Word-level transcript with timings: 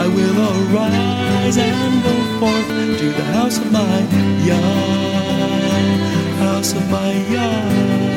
I 0.00 0.06
will 0.06 0.38
arise 0.38 1.58
and 1.58 2.02
go 2.04 2.14
forth 2.38 2.68
to 3.00 3.08
the 3.10 3.24
house 3.36 3.58
of 3.58 3.72
my 3.72 3.98
Yah. 4.46 4.58
House 6.38 6.72
of 6.72 6.88
my 6.88 7.12
Yah. 7.34 8.07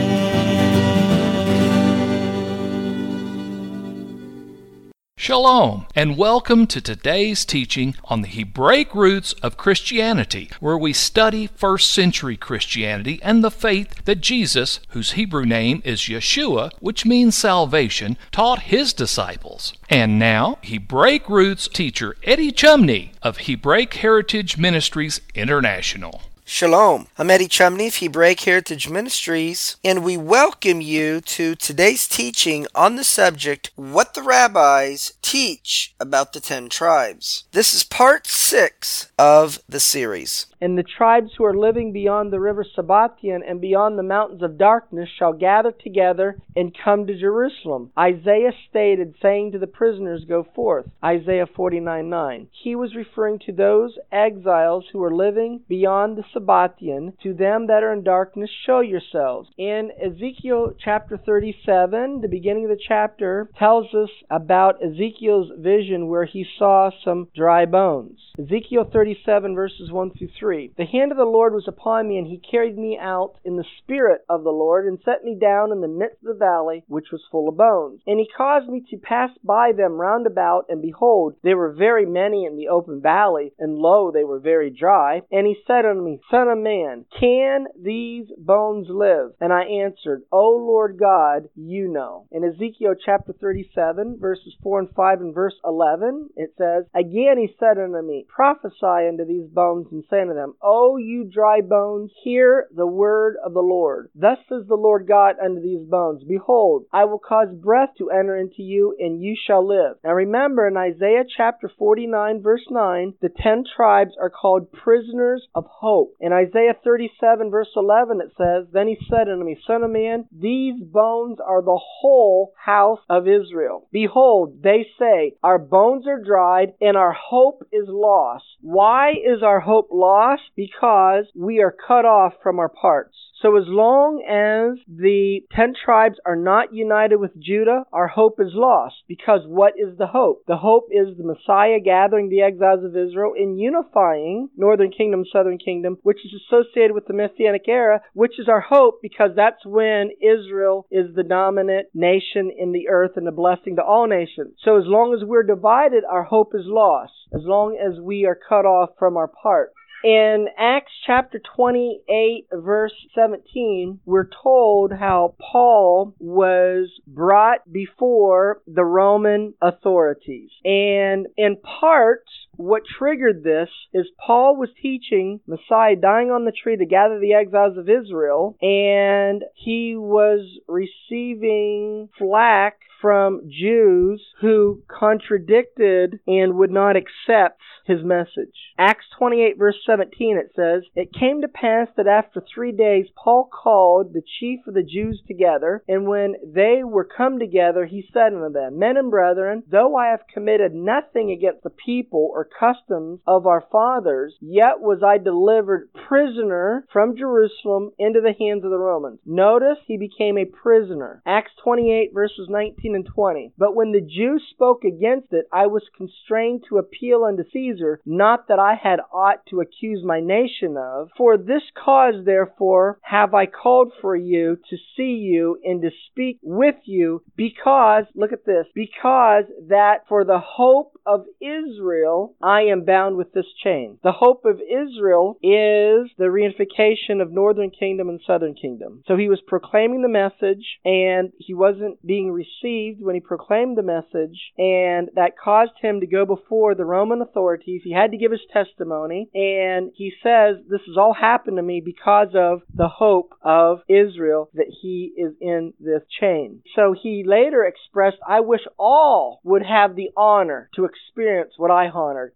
Shalom, 5.24 5.86
and 5.94 6.18
welcome 6.18 6.66
to 6.66 6.82
today's 6.82 7.46
teaching 7.46 7.94
on 8.06 8.24
the 8.24 8.28
Hebraic 8.28 8.96
roots 8.96 9.34
of 9.44 9.56
Christianity, 9.56 10.50
where 10.60 10.80
we 10.80 10.94
study 10.94 11.46
first 11.46 11.94
century 11.94 12.36
Christianity 12.36 13.20
and 13.22 13.44
the 13.44 13.52
faith 13.52 14.04
that 14.06 14.22
Jesus, 14.22 14.80
whose 14.90 15.12
Hebrew 15.12 15.46
name 15.46 15.84
is 15.86 16.02
Yeshua, 16.02 16.72
which 16.80 17.06
means 17.06 17.38
salvation, 17.38 18.18
taught 18.32 18.64
his 18.64 18.94
disciples. 18.94 19.74
And 19.92 20.18
now, 20.18 20.58
Hebraic 20.64 21.30
roots 21.30 21.68
teacher 21.68 22.16
Eddie 22.24 22.52
Chumney 22.52 23.12
of 23.22 23.42
Hebraic 23.46 23.94
Heritage 23.94 24.58
Ministries 24.58 25.22
International. 25.36 26.24
Shalom. 26.54 27.08
I'm 27.18 27.32
Eddie 27.32 27.48
Chumney 27.48 27.88
of 27.88 27.96
Hebraic 27.96 28.42
Heritage 28.42 28.90
Ministries, 28.90 29.78
and 29.86 30.04
we 30.04 30.18
welcome 30.18 30.82
you 30.82 31.22
to 31.22 31.56
today's 31.56 32.10
teaching 32.10 32.68
on 32.76 32.98
the 32.98 33.06
subject 33.06 33.72
What 33.78 34.16
the 34.16 34.22
Rabbis 34.22 35.14
Teach 35.22 35.96
About 35.98 36.34
the 36.34 36.42
Ten 36.42 36.68
Tribes. 36.68 37.46
This 37.54 37.74
is 37.74 37.86
part 37.86 38.28
six 38.28 39.10
of 39.18 39.60
the 39.70 39.80
series. 39.80 40.48
And 40.60 40.78
the 40.78 40.84
tribes 40.84 41.32
who 41.36 41.46
are 41.46 41.58
living 41.58 41.94
beyond 41.94 42.32
the 42.32 42.40
river 42.40 42.64
Sabbatean 42.64 43.40
and 43.48 43.60
beyond 43.60 43.98
the 43.98 44.04
mountains 44.04 44.44
of 44.44 44.60
darkness 44.60 45.10
shall 45.18 45.34
gather 45.34 45.72
together 45.72 46.38
and 46.56 46.78
come 46.78 47.08
to 47.08 47.18
Jerusalem. 47.18 47.92
Isaiah 47.98 48.52
stated, 48.70 49.16
saying 49.22 49.54
to 49.54 49.58
the 49.58 49.66
prisoners, 49.66 50.26
Go 50.28 50.46
forth. 50.54 50.86
Isaiah 51.04 51.48
49 51.48 52.10
9. 52.10 52.48
He 52.52 52.76
was 52.76 52.94
referring 52.94 53.40
to 53.40 53.54
those 53.54 53.98
exiles 54.12 54.86
who 54.92 55.02
are 55.02 55.16
living 55.16 55.62
beyond 55.68 56.16
the 56.16 56.26
To 56.42 57.34
them 57.34 57.68
that 57.68 57.84
are 57.84 57.94
in 57.94 58.04
darkness, 58.04 58.50
show 58.66 58.80
yourselves. 58.80 59.50
In 59.58 59.92
Ezekiel 60.04 60.74
chapter 60.84 61.18
37, 61.18 62.22
the 62.22 62.28
beginning 62.28 62.66
of 62.66 62.70
the 62.70 62.84
chapter 62.88 63.50
tells 63.58 63.94
us 63.94 64.10
about 64.30 64.84
Ezekiel's 64.84 65.52
vision 65.60 66.08
where 66.08 66.26
he 66.26 66.46
saw 66.58 66.90
some 67.04 67.28
dry 67.36 67.66
bones. 67.66 68.20
Ezekiel 68.40 68.90
37, 68.92 69.56
verses 69.56 69.92
1 69.92 70.12
through 70.18 70.30
3. 70.40 70.74
The 70.78 70.86
hand 70.86 71.12
of 71.12 71.18
the 71.18 71.26
Lord 71.26 71.54
was 71.54 71.68
upon 71.68 72.08
me, 72.08 72.18
and 72.18 72.28
he 72.28 72.38
carried 72.40 72.78
me 72.78 72.98
out 73.00 73.36
in 73.46 73.58
the 73.58 73.66
spirit 73.80 74.22
of 74.30 74.44
the 74.44 74.50
Lord, 74.50 74.88
and 74.88 75.00
set 75.04 75.24
me 75.24 75.38
down 75.40 75.72
in 75.72 75.82
the 75.82 75.88
midst 75.88 76.18
of 76.24 76.34
the 76.34 76.46
valley, 76.46 76.84
which 76.88 77.12
was 77.12 77.22
full 77.32 77.50
of 77.50 77.58
bones. 77.58 78.02
And 78.08 78.20
he 78.20 78.28
caused 78.36 78.68
me 78.68 78.84
to 78.90 78.98
pass 78.98 79.30
by 79.44 79.72
them 79.76 79.94
round 79.94 80.26
about, 80.26 80.66
and 80.70 80.82
behold, 80.82 81.36
they 81.44 81.54
were 81.54 81.72
very 81.72 82.06
many 82.06 82.46
in 82.46 82.58
the 82.58 82.70
open 82.70 83.02
valley, 83.02 83.54
and 83.60 83.78
lo, 83.78 84.12
they 84.12 84.24
were 84.24 84.40
very 84.40 84.70
dry. 84.70 85.22
And 85.32 85.46
he 85.46 85.56
said 85.68 85.86
unto 85.86 86.02
me, 86.02 86.20
Son 86.32 86.48
of 86.48 86.58
man, 86.58 87.06
can 87.20 87.68
these 87.78 88.28
bones 88.38 88.88
live? 88.90 89.34
And 89.42 89.52
I 89.52 89.64
answered, 89.64 90.22
O 90.32 90.52
Lord 90.52 90.98
God, 90.98 91.50
you 91.56 91.90
know. 91.90 92.26
In 92.32 92.46
Ezekiel 92.46 92.96
chapter 93.06 93.34
37, 93.34 94.18
verses 94.18 94.56
4 94.64 94.80
and 94.80 94.90
5 94.96 95.20
and 95.20 95.36
verse 95.36 95.56
11, 95.66 96.30
it 96.38 96.54
says, 96.58 96.86
Again 96.96 97.38
he 97.38 97.54
said 97.60 97.78
unto 97.78 98.02
me, 98.02 98.26
Prophesy 98.34 99.10
unto 99.10 99.26
these 99.26 99.50
bones, 99.50 99.88
and 99.92 100.06
say 100.10 100.22
unto 100.22 100.34
them, 100.34 100.54
O 100.64 100.96
you 100.96 101.26
dry 101.26 101.60
bones, 101.60 102.12
hear 102.24 102.68
the 102.74 102.88
word 102.88 103.36
of 103.44 103.54
the 103.54 103.60
Lord. 103.60 104.10
Thus 104.16 104.38
says 104.48 104.64
the 104.70 104.76
Lord 104.76 105.08
God 105.10 105.36
unto 105.44 105.62
these 105.62 105.86
bones, 105.86 106.24
Behold, 106.24 106.86
I 106.94 107.04
will 107.06 107.20
cause 107.20 107.54
breath 107.54 107.90
to 107.98 108.10
enter 108.10 108.38
into 108.38 108.64
you, 108.64 108.96
and 108.98 109.22
you 109.22 109.36
shall 109.36 109.68
live. 109.68 109.98
Now 110.02 110.14
remember, 110.14 110.66
in 110.66 110.78
Isaiah 110.78 111.26
chapter 111.36 111.70
49, 111.78 112.42
verse 112.42 112.66
9, 112.70 113.16
the 113.22 113.28
ten 113.28 113.66
tribes 113.76 114.14
are 114.18 114.30
called 114.30 114.72
prisoners 114.72 115.46
of 115.54 115.66
hope. 115.66 116.16
In 116.22 116.34
Isaiah 116.34 116.76
37, 116.84 117.50
verse 117.50 117.72
11, 117.76 118.22
it 118.22 118.32
says, 118.38 118.68
Then 118.72 118.88
he 118.88 118.96
said 119.10 119.28
unto 119.28 119.44
me, 119.44 119.58
Son 119.66 119.84
of 119.84 119.90
man, 119.90 120.26
these 120.32 120.80
bones 120.80 121.40
are 121.44 121.64
the 121.64 121.80
whole 122.00 122.54
house 122.64 123.00
of 123.10 123.28
Israel. 123.28 123.88
Behold, 123.92 124.62
they 124.62 124.86
say, 125.00 125.34
Our 125.42 125.58
bones 125.58 126.06
are 126.06 126.24
dried, 126.24 126.74
and 126.80 126.96
our 126.96 127.14
hope 127.14 127.64
is 127.72 127.88
lost. 127.88 128.46
Why 128.62 129.14
is 129.14 129.42
our 129.42 129.62
hope 129.62 129.90
lost? 129.92 130.44
Because 130.56 131.26
we 131.36 131.60
are 131.60 131.76
cut 131.88 132.06
off 132.06 132.34
from 132.44 132.60
our 132.60 132.70
parts. 132.70 133.18
So 133.42 133.58
as 133.58 133.66
long 133.68 134.22
as 134.22 134.78
the 134.88 135.42
ten 135.52 135.74
tribes 135.74 136.20
are 136.28 136.36
not 136.36 136.76
united 136.76 137.16
with 137.16 137.32
Judah, 137.40 137.86
our 137.92 138.08
hope 138.08 138.40
is 138.40 138.52
lost. 138.54 138.96
Because 139.08 139.42
what 139.48 139.74
is 139.78 139.98
the 139.98 140.06
hope? 140.06 140.44
The 140.48 140.58
hope 140.58 140.90
is 140.92 141.18
the 141.18 141.24
Messiah 141.24 141.80
gathering 141.84 142.30
the 142.30 142.42
exiles 142.42 142.84
of 142.84 142.96
Israel 142.96 143.34
and 143.36 143.60
unifying 143.60 144.50
northern 144.56 144.92
kingdom, 144.92 145.26
southern 145.26 145.58
kingdom, 145.58 145.98
which 146.12 146.26
is 146.26 146.42
associated 146.46 146.94
with 146.94 147.08
the 147.08 147.14
Messianic 147.14 147.66
era, 147.70 148.02
which 148.12 148.38
is 148.38 148.50
our 148.50 148.60
hope 148.60 149.00
because 149.02 149.30
that's 149.34 149.66
when 149.66 150.10
Israel 150.22 150.86
is 150.92 151.16
the 151.16 151.24
dominant 151.24 151.88
nation 151.94 152.52
in 152.60 152.74
the 152.74 152.90
earth 152.90 153.12
and 153.16 153.26
a 153.30 153.32
blessing 153.32 153.78
to 153.78 153.82
all 153.82 154.08
nations. 154.08 154.56
So 154.62 154.78
as 154.78 154.84
long 154.88 155.14
as 155.14 155.26
we're 155.26 155.44
divided, 155.44 156.04
our 156.04 156.24
hope 156.24 156.52
is 156.54 156.66
lost. 156.66 157.14
As 157.34 157.44
long 157.46 157.78
as 157.80 157.98
we 158.02 158.26
are 158.26 158.36
cut 158.36 158.66
off 158.66 158.90
from 159.00 159.16
our 159.16 159.30
part. 159.30 159.72
In 160.04 160.48
Acts 160.58 160.92
chapter 161.06 161.40
28, 161.56 162.48
verse 162.52 162.94
17, 163.14 164.00
we're 164.04 164.28
told 164.44 164.92
how 164.92 165.36
Paul 165.40 166.16
was 166.20 166.90
brought 167.06 167.72
before 167.72 168.62
the 168.66 168.84
Roman 168.84 169.54
authorities. 169.62 170.50
And 170.66 171.28
in 171.38 171.58
part, 171.80 172.24
what 172.58 172.84
triggered 172.86 173.44
this 173.44 173.70
is 173.94 174.08
Paul 174.26 174.56
was 174.58 174.70
teaching 174.82 175.40
Messiah 175.48 175.96
dying 175.96 176.32
on 176.32 176.46
the 176.46 176.52
tree 176.52 176.78
to 176.78 176.86
gather 176.86 177.20
the 177.20 177.34
exiles 177.34 177.78
of 177.78 177.90
Israel, 177.90 178.56
and 178.62 179.44
he 179.56 179.96
was 179.96 180.46
receiving 180.68 182.10
flack 182.18 182.78
from 183.02 183.50
Jews 183.50 184.24
who 184.40 184.84
contradicted 184.88 186.20
and 186.28 186.56
would 186.56 186.72
not 186.72 186.96
accept 186.96 187.60
his 187.86 188.04
message. 188.04 188.54
Acts 188.78 189.06
28 189.18 189.58
verse 189.58 189.76
17 189.86 190.38
it 190.38 190.52
says, 190.56 190.84
It 190.96 191.14
came 191.14 191.42
to 191.42 191.48
pass 191.48 191.88
that 191.98 192.08
after 192.08 192.42
three 192.42 192.72
days 192.72 193.08
Paul 193.16 193.50
called 193.52 194.14
the 194.14 194.22
chief 194.40 194.60
of 194.68 194.76
the 194.76 194.84
Jews 194.84 195.22
together, 195.28 195.84
and 195.88 196.08
when 196.08 196.36
they 196.46 196.82
were 196.84 197.04
come 197.06 197.40
together, 197.40 197.86
he 197.86 198.08
said 198.14 198.34
unto 198.34 198.54
them, 198.54 198.78
Men 198.78 198.98
and 198.98 199.10
brethren, 199.10 199.64
though 199.70 199.96
I 199.96 200.08
have 200.08 200.22
committed 200.32 200.74
nothing 200.74 201.32
against 201.32 201.64
the 201.64 201.72
people 201.72 202.30
or 202.34 202.41
customs 202.46 203.20
of 203.28 203.48
our 203.48 203.64
fathers, 203.72 204.36
yet 204.42 204.80
was 204.80 205.02
I 205.06 205.18
delivered 205.18 205.90
prisoner 206.08 206.86
from 206.92 207.16
Jerusalem 207.18 207.92
into 207.98 208.22
the 208.22 208.34
hands 208.34 208.64
of 208.64 208.72
the 208.72 208.78
Romans. 208.78 209.20
Notice 209.26 209.78
he 209.86 209.98
became 209.98 210.38
a 210.38 210.46
prisoner. 210.46 211.22
Acts 211.26 211.52
28 211.64 212.12
verses 212.14 212.48
19 212.50 212.96
and 212.96 213.06
20. 213.06 213.54
But 213.58 213.76
when 213.76 213.92
the 213.92 214.02
Jews 214.02 214.44
spoke 214.52 214.84
against 214.84 215.28
it, 215.32 215.46
I 215.52 215.68
was 215.68 215.84
constrained 215.96 216.64
to 216.70 216.78
appeal 216.78 217.24
unto 217.24 217.44
Caesar, 217.52 218.00
not 218.06 218.48
that 218.48 218.60
I 218.60 218.76
had 218.76 219.00
aught 219.12 219.46
to 219.50 219.62
accuse 219.62 220.04
my 220.04 220.20
nation 220.20 220.78
of. 220.78 221.10
For 221.18 221.38
this 221.38 221.64
cause, 221.76 222.26
therefore, 222.26 223.00
have 223.02 223.34
I 223.34 223.46
called 223.46 223.94
for 224.02 224.16
you 224.16 224.58
to 224.70 224.78
see 224.96 225.22
you 225.22 225.60
and 225.64 225.82
to 225.82 225.90
speak 226.10 226.40
with 226.42 226.76
you, 226.86 227.24
because, 227.36 228.06
look 228.16 228.34
at 228.34 228.46
this, 228.46 228.66
because 228.74 229.46
that 229.68 230.08
for 230.08 230.24
the 230.24 230.40
hope 230.40 230.94
of 231.06 231.26
Israel 231.40 232.31
I 232.42 232.62
am 232.64 232.86
bound 232.86 233.18
with 233.18 233.34
this 233.34 233.46
chain. 233.64 233.98
The 234.04 234.12
hope 234.12 234.46
of 234.46 234.60
Israel 234.62 235.38
is 235.42 236.12
the 236.18 236.30
reunification 236.30 237.22
of 237.22 237.32
northern 237.32 237.72
kingdom 237.72 238.10
and 238.10 238.20
southern 238.26 238.56
kingdom. 238.56 239.04
So 239.08 239.18
he 239.18 239.30
was 239.30 239.42
proclaiming 239.46 240.02
the 240.02 240.10
message 240.10 240.80
and 240.86 241.32
he 241.38 241.54
wasn't 241.54 242.06
being 242.06 242.32
received 242.32 243.02
when 243.02 243.16
he 243.16 243.22
proclaimed 243.22 243.78
the 243.78 243.84
message 243.84 244.52
and 244.58 245.10
that 245.16 245.38
caused 245.42 245.74
him 245.82 246.00
to 246.00 246.08
go 246.08 246.26
before 246.26 246.76
the 246.76 246.86
Roman 246.86 247.22
authorities. 247.22 247.82
He 247.84 247.94
had 247.94 248.12
to 248.12 248.18
give 248.18 248.32
his 248.32 248.42
testimony 248.52 249.30
and 249.34 249.92
he 249.96 250.12
says 250.24 250.58
this 250.70 250.82
has 250.88 250.98
all 250.98 251.14
happened 251.14 251.58
to 251.58 251.64
me 251.64 251.82
because 251.84 252.30
of 252.36 252.62
the 252.74 252.88
hope 252.88 253.34
of 253.42 253.80
Israel 253.88 254.50
that 254.54 254.72
he 254.82 255.14
is 255.18 255.34
in 255.42 255.74
this 255.80 256.04
chain. 256.20 256.62
So 256.76 256.94
he 257.00 257.24
later 257.26 257.64
expressed, 257.64 258.18
I 258.28 258.42
wish 258.42 258.62
all 258.78 259.40
would 259.44 259.64
have 259.64 259.96
the 259.96 260.10
honor 260.16 260.70
to 260.76 260.86
experience 260.86 261.54
what 261.58 261.72
I 261.72 261.88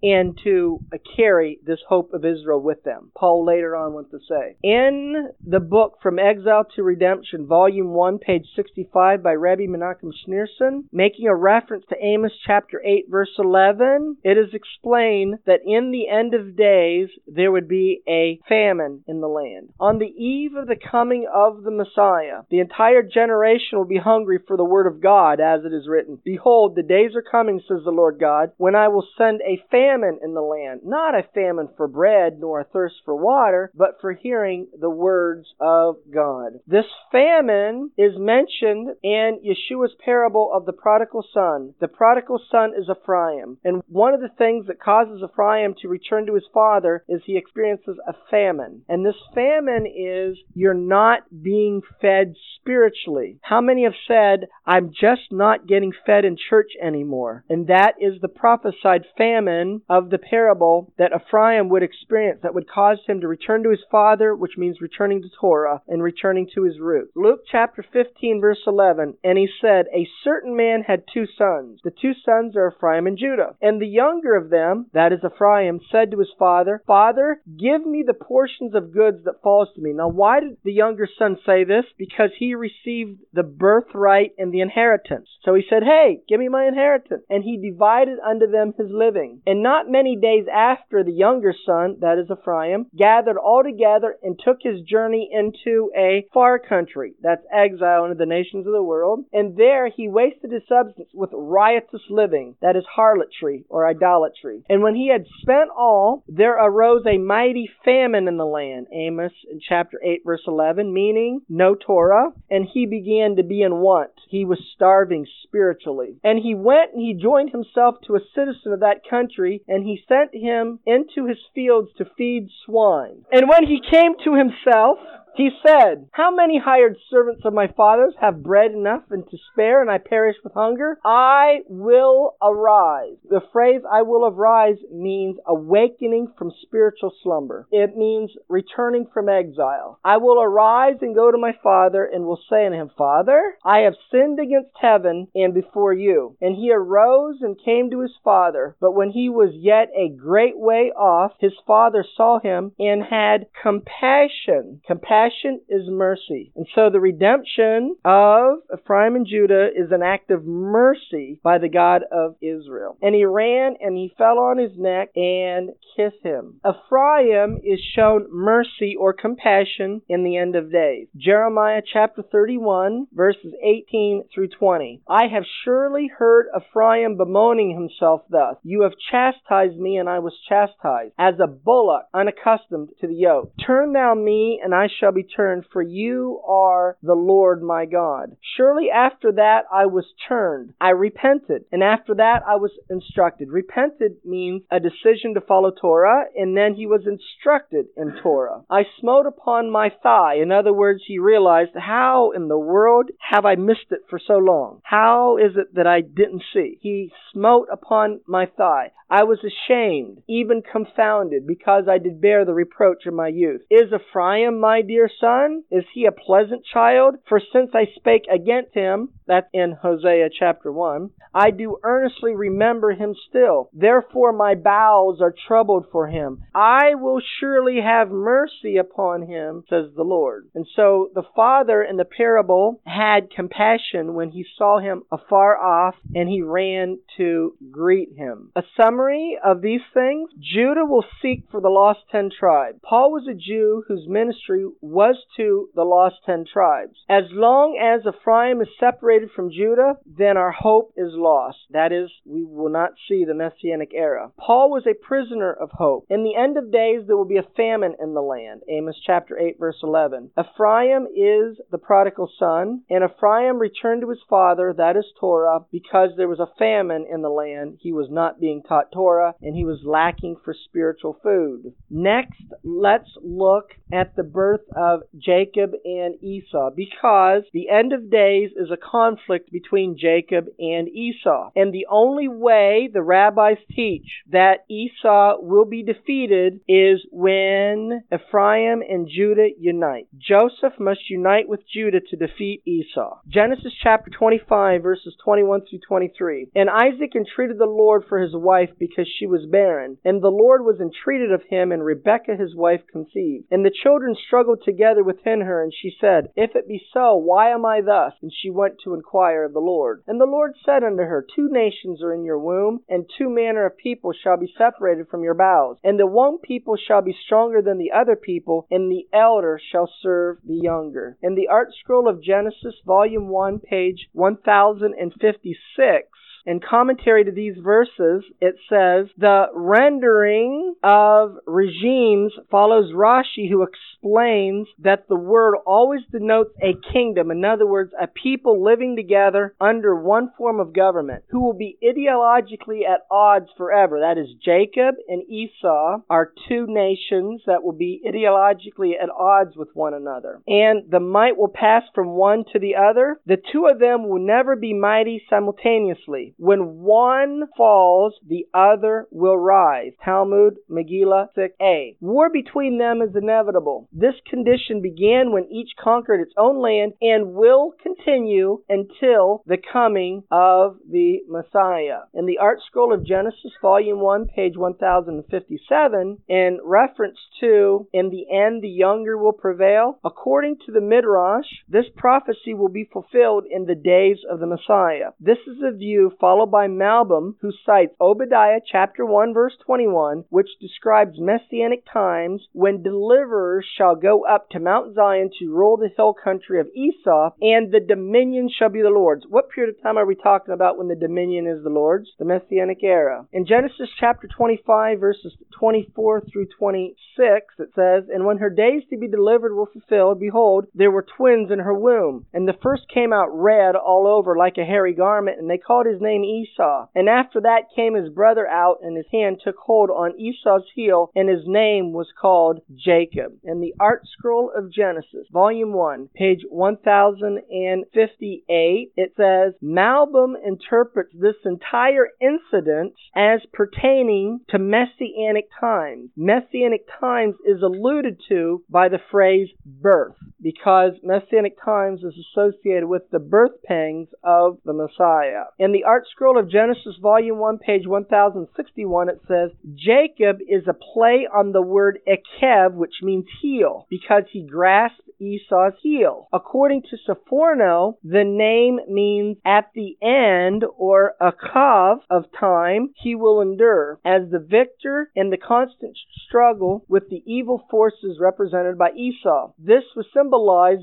and 0.01 0.37
to 0.43 0.79
carry 1.15 1.59
this 1.65 1.79
hope 1.87 2.13
of 2.13 2.25
Israel 2.25 2.61
with 2.61 2.83
them. 2.83 3.11
Paul 3.17 3.45
later 3.45 3.75
on 3.75 3.93
went 3.93 4.11
to 4.11 4.19
say. 4.27 4.55
In 4.63 5.29
the 5.45 5.59
book 5.59 5.99
From 6.01 6.19
Exile 6.19 6.65
to 6.75 6.83
Redemption, 6.83 7.47
Volume 7.47 7.89
1, 7.89 8.19
page 8.19 8.45
65 8.55 9.23
by 9.23 9.33
Rabbi 9.33 9.63
Menachem 9.63 10.11
Schneerson, 10.27 10.83
making 10.91 11.27
a 11.27 11.35
reference 11.35 11.85
to 11.89 11.95
Amos 12.01 12.33
chapter 12.45 12.81
8, 12.83 13.05
verse 13.09 13.29
11, 13.37 14.17
it 14.23 14.37
is 14.37 14.53
explained 14.53 15.35
that 15.45 15.61
in 15.65 15.91
the 15.91 16.07
end 16.09 16.33
of 16.33 16.57
days 16.57 17.09
there 17.27 17.51
would 17.51 17.67
be 17.67 18.01
a 18.07 18.39
famine 18.47 19.03
in 19.07 19.21
the 19.21 19.27
land. 19.27 19.69
On 19.79 19.99
the 19.99 20.05
eve 20.05 20.55
of 20.55 20.67
the 20.67 20.75
coming 20.75 21.27
of 21.33 21.63
the 21.63 21.71
Messiah, 21.71 22.41
the 22.49 22.59
entire 22.59 23.03
generation 23.03 23.77
will 23.77 23.85
be 23.85 23.97
hungry 23.97 24.39
for 24.45 24.57
the 24.57 24.63
word 24.63 24.87
of 24.87 25.01
God, 25.01 25.39
as 25.39 25.61
it 25.65 25.73
is 25.73 25.87
written. 25.87 26.19
Behold, 26.23 26.75
the 26.75 26.83
days 26.83 27.11
are 27.15 27.21
coming, 27.21 27.59
says 27.59 27.81
the 27.83 27.91
Lord 27.91 28.19
God, 28.19 28.51
when 28.57 28.75
I 28.75 28.87
will 28.87 29.07
send 29.17 29.41
a 29.41 29.63
famine 29.75 30.19
in 30.23 30.33
the 30.33 30.41
land, 30.41 30.81
not 30.85 31.15
a 31.15 31.27
famine 31.33 31.67
for 31.75 31.87
bread 31.87 32.37
nor 32.39 32.61
a 32.61 32.63
thirst 32.63 32.95
for 33.03 33.15
water, 33.15 33.69
but 33.75 33.97
for 33.99 34.13
hearing 34.13 34.67
the 34.79 34.89
words 34.89 35.47
of 35.59 35.97
God. 36.13 36.53
This 36.65 36.85
famine 37.11 37.91
is 37.97 38.13
mentioned 38.17 38.95
in 39.03 39.39
Yeshua's 39.45 39.93
parable 40.03 40.49
of 40.53 40.65
the 40.65 40.73
prodigal 40.73 41.25
son. 41.33 41.73
The 41.81 41.89
prodigal 41.89 42.39
son 42.49 42.71
is 42.77 42.87
Ephraim, 42.89 43.57
and 43.65 43.81
one 43.87 44.13
of 44.13 44.21
the 44.21 44.29
things 44.37 44.67
that 44.67 44.79
causes 44.79 45.21
Ephraim 45.21 45.75
to 45.81 45.89
return 45.89 46.25
to 46.27 46.35
his 46.35 46.47
father 46.53 47.03
is 47.09 47.21
he 47.25 47.37
experiences 47.37 47.97
a 48.07 48.13
famine. 48.31 48.83
And 48.87 49.05
this 49.05 49.15
famine 49.33 49.85
is 49.85 50.37
you're 50.53 50.73
not 50.73 51.23
being 51.41 51.81
fed 52.01 52.35
spiritually. 52.59 53.39
How 53.41 53.61
many 53.61 53.83
have 53.83 53.93
said, 54.07 54.47
I'm 54.65 54.91
just 54.91 55.31
not 55.31 55.67
getting 55.67 55.91
fed 56.05 56.23
in 56.25 56.37
church 56.49 56.71
anymore? 56.81 57.43
And 57.49 57.67
that 57.67 57.95
is 57.99 58.21
the 58.21 58.27
prophesied 58.27 59.03
famine 59.17 59.64
of 59.89 60.09
the 60.09 60.17
parable 60.17 60.93
that 60.97 61.11
Ephraim 61.13 61.69
would 61.69 61.83
experience 61.83 62.39
that 62.43 62.53
would 62.53 62.69
cause 62.69 62.99
him 63.07 63.21
to 63.21 63.27
return 63.27 63.63
to 63.63 63.71
his 63.71 63.83
father, 63.91 64.35
which 64.35 64.57
means 64.57 64.81
returning 64.81 65.21
to 65.21 65.29
Torah 65.39 65.81
and 65.87 66.01
returning 66.01 66.47
to 66.53 66.63
his 66.63 66.79
roots. 66.79 67.11
Luke 67.15 67.41
chapter 67.51 67.83
15 67.93 68.41
verse 68.41 68.59
11, 68.67 69.15
and 69.23 69.37
he 69.37 69.47
said, 69.61 69.85
A 69.93 70.07
certain 70.23 70.55
man 70.55 70.83
had 70.85 71.03
two 71.13 71.25
sons. 71.37 71.79
The 71.83 71.91
two 71.91 72.13
sons 72.25 72.55
are 72.55 72.73
Ephraim 72.75 73.07
and 73.07 73.17
Judah. 73.17 73.55
And 73.61 73.81
the 73.81 73.87
younger 73.87 74.35
of 74.35 74.49
them, 74.49 74.87
that 74.93 75.13
is 75.13 75.19
Ephraim, 75.25 75.79
said 75.91 76.11
to 76.11 76.19
his 76.19 76.33
father, 76.37 76.81
Father, 76.85 77.41
give 77.57 77.85
me 77.85 78.03
the 78.05 78.13
portions 78.13 78.75
of 78.75 78.93
goods 78.93 79.23
that 79.25 79.41
falls 79.41 79.69
to 79.75 79.81
me. 79.81 79.93
Now 79.93 80.09
why 80.09 80.39
did 80.39 80.57
the 80.63 80.73
younger 80.73 81.07
son 81.17 81.37
say 81.45 81.63
this? 81.63 81.85
Because 81.97 82.31
he 82.37 82.55
received 82.55 83.19
the 83.33 83.43
birthright 83.43 84.31
and 84.37 84.53
the 84.53 84.61
inheritance. 84.61 85.27
So 85.43 85.53
he 85.53 85.63
said, 85.69 85.83
Hey, 85.83 86.21
give 86.27 86.39
me 86.39 86.49
my 86.49 86.67
inheritance. 86.67 87.23
And 87.29 87.43
he 87.43 87.57
divided 87.57 88.17
unto 88.19 88.47
them 88.47 88.73
his 88.77 88.89
living. 88.89 89.41
And 89.45 89.54
not 89.61 89.89
many 89.89 90.15
days 90.15 90.45
after 90.51 91.03
the 91.03 91.11
younger 91.11 91.53
son, 91.65 91.97
that 92.01 92.17
is 92.17 92.29
Ephraim, 92.31 92.87
gathered 92.97 93.37
all 93.37 93.63
together 93.63 94.17
and 94.23 94.39
took 94.39 94.57
his 94.61 94.81
journey 94.81 95.29
into 95.31 95.91
a 95.97 96.25
far 96.33 96.59
country, 96.59 97.13
that's 97.21 97.45
exile 97.53 98.05
into 98.05 98.15
the 98.15 98.25
nations 98.25 98.65
of 98.65 98.73
the 98.73 98.83
world. 98.83 99.25
And 99.33 99.57
there 99.57 99.89
he 99.89 100.07
wasted 100.07 100.51
his 100.51 100.63
substance 100.67 101.09
with 101.13 101.29
riotous 101.33 102.01
living, 102.09 102.55
that 102.61 102.75
is 102.75 102.85
harlotry 102.93 103.65
or 103.69 103.87
idolatry. 103.87 104.63
And 104.69 104.81
when 104.81 104.95
he 104.95 105.09
had 105.09 105.25
spent 105.41 105.69
all, 105.75 106.23
there 106.27 106.57
arose 106.57 107.05
a 107.05 107.17
mighty 107.17 107.69
famine 107.83 108.27
in 108.27 108.37
the 108.37 108.45
land. 108.45 108.87
Amos 108.91 109.33
in 109.51 109.59
chapter 109.67 109.99
8 110.03 110.21
verse 110.25 110.43
11, 110.47 110.93
meaning 110.93 111.41
no 111.49 111.75
Torah, 111.75 112.31
and 112.49 112.67
he 112.71 112.85
began 112.85 113.35
to 113.35 113.43
be 113.43 113.61
in 113.61 113.75
want. 113.77 114.11
He 114.29 114.45
was 114.45 114.59
starving 114.73 115.25
spiritually. 115.43 116.17
And 116.23 116.39
he 116.39 116.55
went 116.55 116.93
and 116.93 117.01
he 117.01 117.13
joined 117.13 117.51
himself 117.51 117.95
to 118.07 118.15
a 118.15 118.19
citizen 118.33 118.73
of 118.73 118.79
that 118.81 119.01
country, 119.09 119.44
and 119.67 119.83
he 119.83 119.99
sent 120.07 120.33
him 120.33 120.79
into 120.85 121.27
his 121.27 121.37
fields 121.53 121.89
to 121.97 122.05
feed 122.17 122.49
swine. 122.65 123.25
And 123.31 123.47
when 123.47 123.65
he 123.65 123.79
came 123.89 124.13
to 124.23 124.35
himself, 124.35 124.99
he 125.35 125.49
said, 125.65 126.07
How 126.11 126.33
many 126.33 126.59
hired 126.59 126.97
servants 127.09 127.41
of 127.43 127.53
my 127.53 127.67
father's 127.67 128.13
have 128.21 128.43
bread 128.43 128.71
enough 128.71 129.03
and 129.09 129.29
to 129.29 129.37
spare, 129.51 129.81
and 129.81 129.91
I 129.91 129.97
perish 129.97 130.37
with 130.43 130.53
hunger? 130.53 130.97
I 131.03 131.59
will 131.67 132.35
arise. 132.41 133.17
The 133.29 133.41
phrase 133.51 133.81
I 133.91 134.03
will 134.03 134.25
arise 134.25 134.77
means 134.91 135.37
awakening 135.45 136.33
from 136.37 136.53
spiritual 136.61 137.13
slumber. 137.21 137.67
It 137.71 137.97
means 137.97 138.31
returning 138.47 139.07
from 139.13 139.27
exile. 139.27 139.99
I 140.03 140.17
will 140.17 140.41
arise 140.41 140.97
and 141.01 141.15
go 141.15 141.31
to 141.31 141.37
my 141.37 141.53
father 141.61 142.05
and 142.05 142.25
will 142.25 142.39
say 142.49 142.65
unto 142.65 142.77
him, 142.77 142.91
Father, 142.97 143.55
I 143.63 143.79
have 143.79 143.95
sinned 144.11 144.39
against 144.39 144.71
heaven 144.79 145.27
and 145.35 145.53
before 145.53 145.93
you. 145.93 146.37
And 146.39 146.55
he 146.55 146.71
arose 146.71 147.41
and 147.41 147.59
came 147.63 147.91
to 147.91 148.01
his 148.01 148.15
father. 148.23 148.75
But 148.79 148.95
when 148.95 149.09
he 149.09 149.29
was 149.29 149.53
yet 149.53 149.89
a 149.95 150.09
great 150.09 150.57
way 150.57 150.91
off, 150.95 151.33
his 151.39 151.53
father 151.67 152.05
saw 152.15 152.39
him 152.39 152.71
and 152.79 153.03
had 153.03 153.47
compassion. 153.61 154.81
Compassion 154.87 155.24
is 155.69 155.87
mercy. 155.87 156.51
And 156.55 156.67
so 156.75 156.89
the 156.89 156.99
redemption 156.99 157.95
of 158.05 158.59
Ephraim 158.73 159.15
and 159.15 159.27
Judah 159.27 159.69
is 159.75 159.91
an 159.91 160.01
act 160.03 160.31
of 160.31 160.45
mercy 160.45 161.39
by 161.43 161.57
the 161.57 161.69
God 161.69 162.03
of 162.11 162.35
Israel. 162.41 162.97
And 163.01 163.15
he 163.15 163.25
ran 163.25 163.75
and 163.79 163.97
he 163.97 164.13
fell 164.17 164.39
on 164.39 164.57
his 164.57 164.71
neck 164.77 165.09
and 165.15 165.69
kissed 165.95 166.23
him. 166.23 166.59
Ephraim 166.67 167.59
is 167.63 167.79
shown 167.95 168.27
mercy 168.31 168.95
or 168.99 169.13
compassion 169.13 170.01
in 170.07 170.23
the 170.23 170.37
end 170.37 170.55
of 170.55 170.71
days. 170.71 171.07
Jeremiah 171.15 171.81
chapter 171.91 172.21
31 172.21 173.07
verses 173.13 173.53
18 173.63 174.25
through 174.33 174.49
20. 174.49 175.01
I 175.07 175.27
have 175.27 175.43
surely 175.63 176.09
heard 176.17 176.47
Ephraim 176.55 177.17
bemoaning 177.17 177.73
himself 177.73 178.21
thus. 178.29 178.57
You 178.63 178.81
have 178.81 178.93
chastised 179.11 179.77
me 179.77 179.97
and 179.97 180.09
I 180.09 180.19
was 180.19 180.33
chastised 180.47 181.13
as 181.17 181.35
a 181.41 181.47
bullock 181.47 182.07
unaccustomed 182.13 182.89
to 183.01 183.07
the 183.07 183.13
yoke. 183.15 183.53
Turn 183.65 183.93
thou 183.93 184.13
me 184.13 184.61
and 184.63 184.73
I 184.73 184.87
shall 184.99 185.11
be 185.15 185.23
turned 185.23 185.65
for 185.71 185.81
you 185.81 186.41
are 186.47 186.97
the 187.01 187.15
Lord 187.15 187.63
my 187.63 187.85
God. 187.85 188.35
Surely 188.57 188.89
after 188.91 189.31
that 189.31 189.63
I 189.73 189.87
was 189.87 190.05
turned. 190.27 190.73
I 190.79 190.89
repented 190.89 191.65
and 191.71 191.81
after 191.81 192.13
that 192.15 192.43
I 192.47 192.57
was 192.57 192.71
instructed. 192.89 193.49
Repented 193.49 194.17
means 194.23 194.63
a 194.71 194.79
decision 194.79 195.33
to 195.33 195.41
follow 195.41 195.71
Torah 195.71 196.25
and 196.35 196.55
then 196.55 196.75
he 196.75 196.85
was 196.85 197.07
instructed 197.07 197.87
in 197.97 198.13
Torah. 198.21 198.63
I 198.69 198.83
smote 198.99 199.25
upon 199.25 199.71
my 199.71 199.91
thigh. 200.03 200.35
In 200.35 200.51
other 200.51 200.73
words, 200.73 201.01
he 201.07 201.17
realized 201.17 201.71
how 201.75 202.31
in 202.35 202.47
the 202.47 202.57
world 202.57 203.09
have 203.19 203.45
I 203.45 203.55
missed 203.55 203.91
it 203.91 204.01
for 204.09 204.19
so 204.19 204.37
long? 204.37 204.81
How 204.83 205.37
is 205.37 205.55
it 205.55 205.75
that 205.75 205.87
I 205.87 206.01
didn't 206.01 206.43
see? 206.53 206.77
He 206.81 207.11
smote 207.31 207.67
upon 207.71 208.21
my 208.27 208.45
thigh. 208.45 208.91
I 209.09 209.23
was 209.23 209.39
ashamed, 209.43 210.23
even 210.27 210.63
confounded, 210.63 211.45
because 211.45 211.87
I 211.87 211.99
did 211.99 212.21
bear 212.21 212.43
the 212.43 212.55
reproach 212.55 213.05
of 213.05 213.13
my 213.13 213.27
youth. 213.27 213.61
Is 213.69 213.93
Ephraim 213.93 214.59
my 214.59 214.81
dear 214.81 215.04
son? 215.19 215.63
Is 215.71 215.83
he 215.93 216.05
a 216.05 216.11
pleasant 216.11 216.63
child? 216.65 217.15
For 217.27 217.39
since 217.53 217.71
I 217.73 217.85
spake 217.95 218.25
against 218.31 218.73
him, 218.73 219.09
that's 219.27 219.47
in 219.53 219.77
Hosea 219.81 220.29
chapter 220.37 220.71
1, 220.71 221.09
I 221.33 221.51
do 221.51 221.77
earnestly 221.83 222.35
remember 222.35 222.91
him 222.91 223.15
still. 223.29 223.69
Therefore 223.73 224.31
my 224.31 224.55
bowels 224.55 225.21
are 225.21 225.33
troubled 225.47 225.87
for 225.91 226.07
him. 226.07 226.43
I 226.53 226.95
will 226.95 227.21
surely 227.39 227.81
have 227.81 228.09
mercy 228.09 228.77
upon 228.77 229.23
him, 229.23 229.63
says 229.69 229.85
the 229.95 230.03
Lord. 230.03 230.49
And 230.55 230.65
so 230.75 231.09
the 231.13 231.25
father 231.35 231.83
in 231.83 231.97
the 231.97 232.05
parable 232.05 232.81
had 232.85 233.31
compassion 233.31 234.13
when 234.13 234.29
he 234.29 234.45
saw 234.57 234.79
him 234.79 235.03
afar 235.11 235.57
off 235.57 235.95
and 236.13 236.29
he 236.29 236.41
ran 236.41 236.99
to 237.17 237.55
greet 237.71 238.09
him. 238.15 238.51
A 238.55 238.63
summary 238.79 239.37
of 239.43 239.61
these 239.61 239.81
things 239.93 240.29
Judah 240.39 240.85
will 240.85 241.05
seek 241.21 241.43
for 241.51 241.61
the 241.61 241.69
lost 241.69 241.99
ten 242.11 242.29
tribes. 242.37 242.79
Paul 242.83 243.11
was 243.11 243.27
a 243.27 243.33
Jew 243.33 243.83
whose 243.87 244.07
ministry 244.07 244.65
was 244.95 245.17
to 245.35 245.67
the 245.75 245.83
lost 245.83 246.15
ten 246.25 246.45
tribes. 246.51 246.95
As 247.09 247.25
long 247.31 247.77
as 247.77 248.07
Ephraim 248.07 248.61
is 248.61 248.69
separated 248.79 249.29
from 249.35 249.51
Judah, 249.51 249.95
then 250.05 250.37
our 250.37 250.53
hope 250.53 250.93
is 250.95 251.11
lost. 251.11 251.57
That 251.71 251.91
is, 251.91 252.09
we 252.25 252.45
will 252.45 252.71
not 252.71 252.91
see 253.07 253.25
the 253.25 253.33
Messianic 253.33 253.91
era. 253.93 254.31
Paul 254.39 254.71
was 254.71 254.87
a 254.87 255.05
prisoner 255.05 255.51
of 255.51 255.69
hope. 255.73 256.05
In 256.09 256.23
the 256.23 256.35
end 256.35 256.57
of 256.57 256.71
days, 256.71 257.01
there 257.05 257.17
will 257.17 257.25
be 257.25 257.37
a 257.37 257.55
famine 257.57 257.95
in 258.01 258.13
the 258.13 258.21
land. 258.21 258.61
Amos 258.69 258.95
chapter 259.05 259.37
8, 259.37 259.59
verse 259.59 259.79
11. 259.83 260.31
Ephraim 260.39 261.07
is 261.07 261.59
the 261.69 261.77
prodigal 261.77 262.31
son, 262.39 262.83
and 262.89 263.03
Ephraim 263.03 263.59
returned 263.59 264.01
to 264.01 264.09
his 264.09 264.23
father, 264.29 264.73
that 264.77 264.95
is 264.95 265.05
Torah, 265.19 265.59
because 265.73 266.11
there 266.15 266.29
was 266.29 266.39
a 266.39 266.53
famine 266.57 267.05
in 267.11 267.21
the 267.21 267.29
land. 267.29 267.79
He 267.81 267.91
was 267.91 268.07
not 268.09 268.39
being 268.39 268.63
taught 268.63 268.93
Torah, 268.93 269.33
and 269.41 269.55
he 269.55 269.65
was 269.65 269.83
lacking 269.83 270.37
for 270.45 270.53
spiritual 270.53 271.17
food. 271.21 271.73
Next, 271.89 272.41
let's 272.63 273.09
look 273.21 273.71
at 273.91 274.15
the 274.15 274.23
birth 274.23 274.61
of 274.73 274.84
Jacob 275.17 275.71
and 275.83 276.21
Esau, 276.23 276.71
because 276.75 277.43
the 277.53 277.69
end 277.69 277.93
of 277.93 278.11
days 278.11 278.51
is 278.55 278.69
a 278.71 278.77
conflict 278.77 279.51
between 279.51 279.97
Jacob 279.97 280.45
and 280.59 280.87
Esau. 280.87 281.51
And 281.55 281.73
the 281.73 281.87
only 281.89 282.27
way 282.27 282.89
the 282.91 283.01
rabbis 283.01 283.57
teach 283.75 284.07
that 284.31 284.65
Esau 284.69 285.37
will 285.39 285.65
be 285.65 285.83
defeated 285.83 286.61
is 286.67 287.05
when 287.11 288.03
Ephraim 288.13 288.81
and 288.87 289.07
Judah 289.07 289.49
unite. 289.59 290.07
Joseph 290.17 290.79
must 290.79 291.09
unite 291.09 291.49
with 291.49 291.61
Judah 291.71 292.01
to 292.09 292.15
defeat 292.15 292.61
Esau. 292.65 293.19
Genesis 293.27 293.73
chapter 293.81 294.11
25, 294.11 294.81
verses 294.81 295.15
21 295.23 295.61
through 295.69 295.79
23. 295.87 296.47
And 296.55 296.69
Isaac 296.69 297.15
entreated 297.15 297.57
the 297.57 297.65
Lord 297.65 298.03
for 298.07 298.19
his 298.19 298.33
wife 298.33 298.69
because 298.79 299.07
she 299.19 299.27
was 299.27 299.45
barren. 299.49 299.97
And 300.05 300.21
the 300.21 300.29
Lord 300.29 300.63
was 300.63 300.79
entreated 300.79 301.31
of 301.31 301.41
him, 301.49 301.71
and 301.71 301.83
Rebekah 301.83 302.37
his 302.37 302.55
wife 302.55 302.81
conceived. 302.91 303.45
And 303.51 303.65
the 303.65 303.75
children 303.83 304.15
struggled 304.15 304.59
together 304.63 304.74
within 305.03 305.41
her, 305.41 305.63
and 305.63 305.73
she 305.73 305.95
said, 305.99 306.29
If 306.35 306.55
it 306.55 306.67
be 306.67 306.81
so, 306.93 307.15
why 307.15 307.49
am 307.49 307.65
I 307.65 307.81
thus? 307.81 308.13
And 308.21 308.31
she 308.33 308.49
went 308.49 308.79
to 308.83 308.93
inquire 308.93 309.43
of 309.43 309.53
the 309.53 309.59
Lord. 309.59 310.03
And 310.07 310.19
the 310.19 310.25
Lord 310.25 310.55
said 310.65 310.83
unto 310.83 311.03
her, 311.03 311.25
Two 311.35 311.49
nations 311.49 312.03
are 312.03 312.13
in 312.13 312.23
your 312.23 312.39
womb, 312.39 312.81
and 312.89 313.09
two 313.17 313.29
manner 313.29 313.65
of 313.65 313.77
people 313.77 314.11
shall 314.13 314.37
be 314.37 314.53
separated 314.57 315.07
from 315.07 315.23
your 315.23 315.33
bowels. 315.33 315.77
And 315.83 315.99
the 315.99 316.07
one 316.07 316.39
people 316.39 316.77
shall 316.77 317.01
be 317.01 317.17
stronger 317.25 317.61
than 317.61 317.77
the 317.77 317.91
other 317.91 318.15
people, 318.15 318.67
and 318.69 318.91
the 318.91 319.07
elder 319.13 319.59
shall 319.71 319.89
serve 320.01 320.37
the 320.43 320.55
younger. 320.55 321.17
In 321.21 321.35
the 321.35 321.47
Art 321.47 321.73
Scroll 321.79 322.07
of 322.07 322.21
Genesis, 322.21 322.75
Volume 322.85 323.29
1, 323.29 323.59
page 323.59 324.09
1056, 324.13 326.09
in 326.45 326.59
commentary 326.59 327.23
to 327.25 327.31
these 327.31 327.55
verses, 327.61 328.23
it 328.39 328.55
says 328.69 329.07
the 329.17 329.45
rendering 329.53 330.75
of 330.83 331.37
regimes 331.47 332.33
follows 332.51 332.93
Rashi, 332.93 333.49
who 333.49 333.63
explains 333.63 334.67
that 334.79 335.07
the 335.07 335.15
word 335.15 335.55
always 335.65 336.01
denotes 336.11 336.51
a 336.61 336.73
kingdom. 336.93 337.31
In 337.31 337.43
other 337.43 337.65
words, 337.65 337.91
a 337.99 338.07
people 338.07 338.63
living 338.63 338.95
together 338.95 339.55
under 339.59 339.95
one 339.95 340.31
form 340.37 340.59
of 340.59 340.73
government 340.73 341.23
who 341.29 341.43
will 341.43 341.57
be 341.57 341.77
ideologically 341.83 342.87
at 342.87 343.01
odds 343.09 343.47
forever. 343.57 343.99
That 344.01 344.17
is, 344.17 344.27
Jacob 344.43 344.95
and 345.07 345.23
Esau 345.29 346.01
are 346.09 346.31
two 346.47 346.65
nations 346.67 347.41
that 347.47 347.63
will 347.63 347.73
be 347.73 348.01
ideologically 348.05 348.91
at 349.01 349.09
odds 349.09 349.55
with 349.55 349.69
one 349.73 349.93
another. 349.93 350.41
And 350.47 350.83
the 350.89 350.99
might 350.99 351.37
will 351.37 351.51
pass 351.53 351.83
from 351.93 352.09
one 352.09 352.45
to 352.53 352.59
the 352.59 352.75
other. 352.75 353.19
The 353.25 353.41
two 353.51 353.65
of 353.65 353.79
them 353.79 354.07
will 354.07 354.19
never 354.19 354.55
be 354.55 354.73
mighty 354.73 355.23
simultaneously. 355.29 356.34
When 356.37 356.81
one 356.81 357.43
falls, 357.55 358.15
the 358.27 358.45
other 358.53 359.07
will 359.09 359.37
rise. 359.37 359.93
Talmud, 360.03 360.57
Megillah 360.69 361.27
6a. 361.37 361.95
War 362.01 362.29
between 362.29 362.77
them 362.77 363.01
is 363.01 363.15
inevitable. 363.15 363.87
This 363.91 364.15
condition 364.29 364.81
began 364.81 365.31
when 365.31 365.51
each 365.51 365.71
conquered 365.81 366.19
its 366.19 366.33
own 366.37 366.59
land 366.61 366.93
and 367.01 367.33
will 367.33 367.73
continue 367.81 368.61
until 368.67 369.43
the 369.45 369.57
coming 369.57 370.23
of 370.29 370.77
the 370.89 371.19
Messiah. 371.27 372.01
In 372.13 372.25
the 372.25 372.39
Art 372.39 372.59
Scroll 372.67 372.93
of 372.93 373.05
Genesis, 373.05 373.53
Volume 373.61 373.99
1, 373.99 374.27
page 374.35 374.57
1057, 374.57 376.17
in 376.27 376.59
reference 376.63 377.17
to, 377.39 377.87
in 377.93 378.09
the 378.09 378.25
end 378.31 378.61
the 378.61 378.69
younger 378.69 379.17
will 379.17 379.33
prevail, 379.33 379.99
according 380.03 380.57
to 380.65 380.71
the 380.71 380.81
Midrash, 380.81 381.47
this 381.69 381.85
prophecy 381.95 382.53
will 382.53 382.69
be 382.69 382.89
fulfilled 382.91 383.45
in 383.49 383.65
the 383.65 383.75
days 383.75 384.17
of 384.29 384.39
the 384.39 384.47
Messiah. 384.47 385.11
This 385.19 385.39
is 385.47 385.57
a 385.63 385.75
view 385.75 386.11
followed 386.25 386.49
by 386.49 386.65
Malbim, 386.67 387.35
who 387.41 387.51
cites 387.63 387.93
Obadiah 388.01 388.59
chapter 388.65 389.05
1 389.05 389.31
verse 389.31 389.53
21, 389.63 390.23
which 390.29 390.47
describes 390.59 391.19
messianic 391.19 391.83
times 391.93 392.41
when 392.51 392.81
deliverers 392.81 393.63
shall 393.77 393.95
go 393.95 394.25
up 394.25 394.49
to 394.49 394.59
Mount 394.59 394.95
Zion 394.95 395.29
to 395.37 395.53
rule 395.53 395.77
the 395.77 395.91
hill 395.95 396.15
country 396.15 396.59
of 396.59 396.67
Esau, 396.73 397.29
and 397.41 397.71
the 397.71 397.79
dominion 397.79 398.49
shall 398.49 398.69
be 398.69 398.81
the 398.81 398.89
Lord's. 398.89 399.27
What 399.29 399.51
period 399.51 399.75
of 399.75 399.83
time 399.83 399.99
are 399.99 400.05
we 400.07 400.15
talking 400.15 400.55
about 400.55 400.79
when 400.79 400.87
the 400.87 400.95
dominion 400.95 401.45
is 401.45 401.63
the 401.63 401.69
Lord's? 401.69 402.09
The 402.17 402.25
messianic 402.25 402.79
era. 402.81 403.27
In 403.31 403.45
Genesis 403.45 403.89
chapter 403.99 404.27
25 404.27 404.99
verses 404.99 405.31
24 405.59 406.21
through 406.21 406.47
26, 406.57 406.99
it 407.17 407.69
says, 407.75 408.03
And 408.13 408.25
when 408.25 408.39
her 408.39 408.49
days 408.49 408.83
to 408.89 408.97
be 408.97 409.07
delivered 409.07 409.55
were 409.55 409.69
fulfilled, 409.71 410.19
behold, 410.19 410.65
there 410.73 410.91
were 410.91 411.05
twins 411.17 411.51
in 411.51 411.59
her 411.59 411.73
womb. 411.73 412.25
And 412.33 412.45
the 412.47 412.57
first 412.61 412.83
came 412.93 413.13
out 413.13 413.29
red 413.31 413.75
all 413.75 414.07
over 414.07 414.35
like 414.35 414.57
a 414.57 414.65
hairy 414.65 414.93
garment, 414.93 415.39
and 415.39 415.49
they 415.49 415.57
called 415.57 415.85
his 415.85 416.01
name 416.01 416.23
Esau. 416.23 416.87
And 416.93 417.07
after 417.09 417.41
that 417.41 417.69
came 417.75 417.95
his 417.95 418.09
brother 418.09 418.47
out, 418.47 418.79
and 418.81 418.97
his 418.97 419.05
hand 419.11 419.41
took 419.43 419.57
hold 419.57 419.89
on 419.89 420.19
Esau's 420.19 420.69
heel, 420.73 421.11
and 421.15 421.29
his 421.29 421.43
name 421.45 421.93
was 421.93 422.07
called 422.19 422.61
Jacob. 422.75 423.33
In 423.43 423.61
the 423.61 423.75
Art 423.79 424.01
Scroll 424.17 424.51
of 424.55 424.71
Genesis, 424.71 425.27
Volume 425.31 425.73
1, 425.73 426.09
page 426.15 426.41
1058, 426.49 428.91
it 428.95 429.13
says, 429.15 429.53
Malbim 429.63 430.33
interprets 430.45 431.11
this 431.13 431.35
entire 431.45 432.09
incident 432.19 432.93
as 433.15 433.41
pertaining 433.53 434.41
to 434.49 434.59
Messianic 434.59 435.49
times. 435.59 436.09
Messianic 436.15 436.85
times 436.99 437.04
is 437.45 437.61
alluded 437.61 438.19
to 438.29 438.63
by 438.69 438.89
the 438.89 438.99
phrase 439.11 439.49
birth, 439.65 440.15
because 440.41 440.93
Messianic 441.03 441.57
times 441.63 442.01
is 442.03 442.13
associated 442.31 442.85
with 442.85 443.03
the 443.11 443.19
birth 443.19 443.63
pangs 443.65 444.09
of 444.23 444.57
the 444.65 444.73
Messiah. 444.73 445.45
In 445.59 445.71
the 445.71 445.83
Art 445.83 446.05
Scroll 446.11 446.39
of 446.39 446.49
Genesis, 446.49 446.95
Volume 447.01 447.37
1, 447.37 447.59
page 447.59 447.87
1061, 447.87 449.09
it 449.09 449.21
says, 449.27 449.51
Jacob 449.75 450.37
is 450.47 450.67
a 450.67 450.73
play 450.73 451.27
on 451.31 451.51
the 451.51 451.61
word 451.61 451.99
Ekev, 452.07 452.73
which 452.73 452.95
means 453.01 453.25
heel, 453.41 453.87
because 453.89 454.23
he 454.31 454.45
grasped 454.45 455.01
Esau's 455.19 455.73
heel. 455.81 456.27
According 456.33 456.83
to 456.83 456.97
Sforno, 457.07 457.95
the 458.03 458.23
name 458.25 458.79
means 458.89 459.37
at 459.45 459.71
the 459.73 459.97
end 460.01 460.65
or 460.77 461.13
a 461.21 461.31
kav 461.31 461.99
of 462.09 462.25
time 462.37 462.89
he 462.95 463.15
will 463.15 463.41
endure 463.41 463.99
as 464.03 464.29
the 464.29 464.39
victor 464.39 465.09
in 465.15 465.29
the 465.29 465.37
constant 465.37 465.97
struggle 466.27 466.83
with 466.87 467.09
the 467.09 467.23
evil 467.25 467.63
forces 467.71 468.17
represented 468.19 468.77
by 468.77 468.91
Esau. 468.91 469.53
This 469.57 469.83
was 469.95 470.05
symbolized 470.13 470.34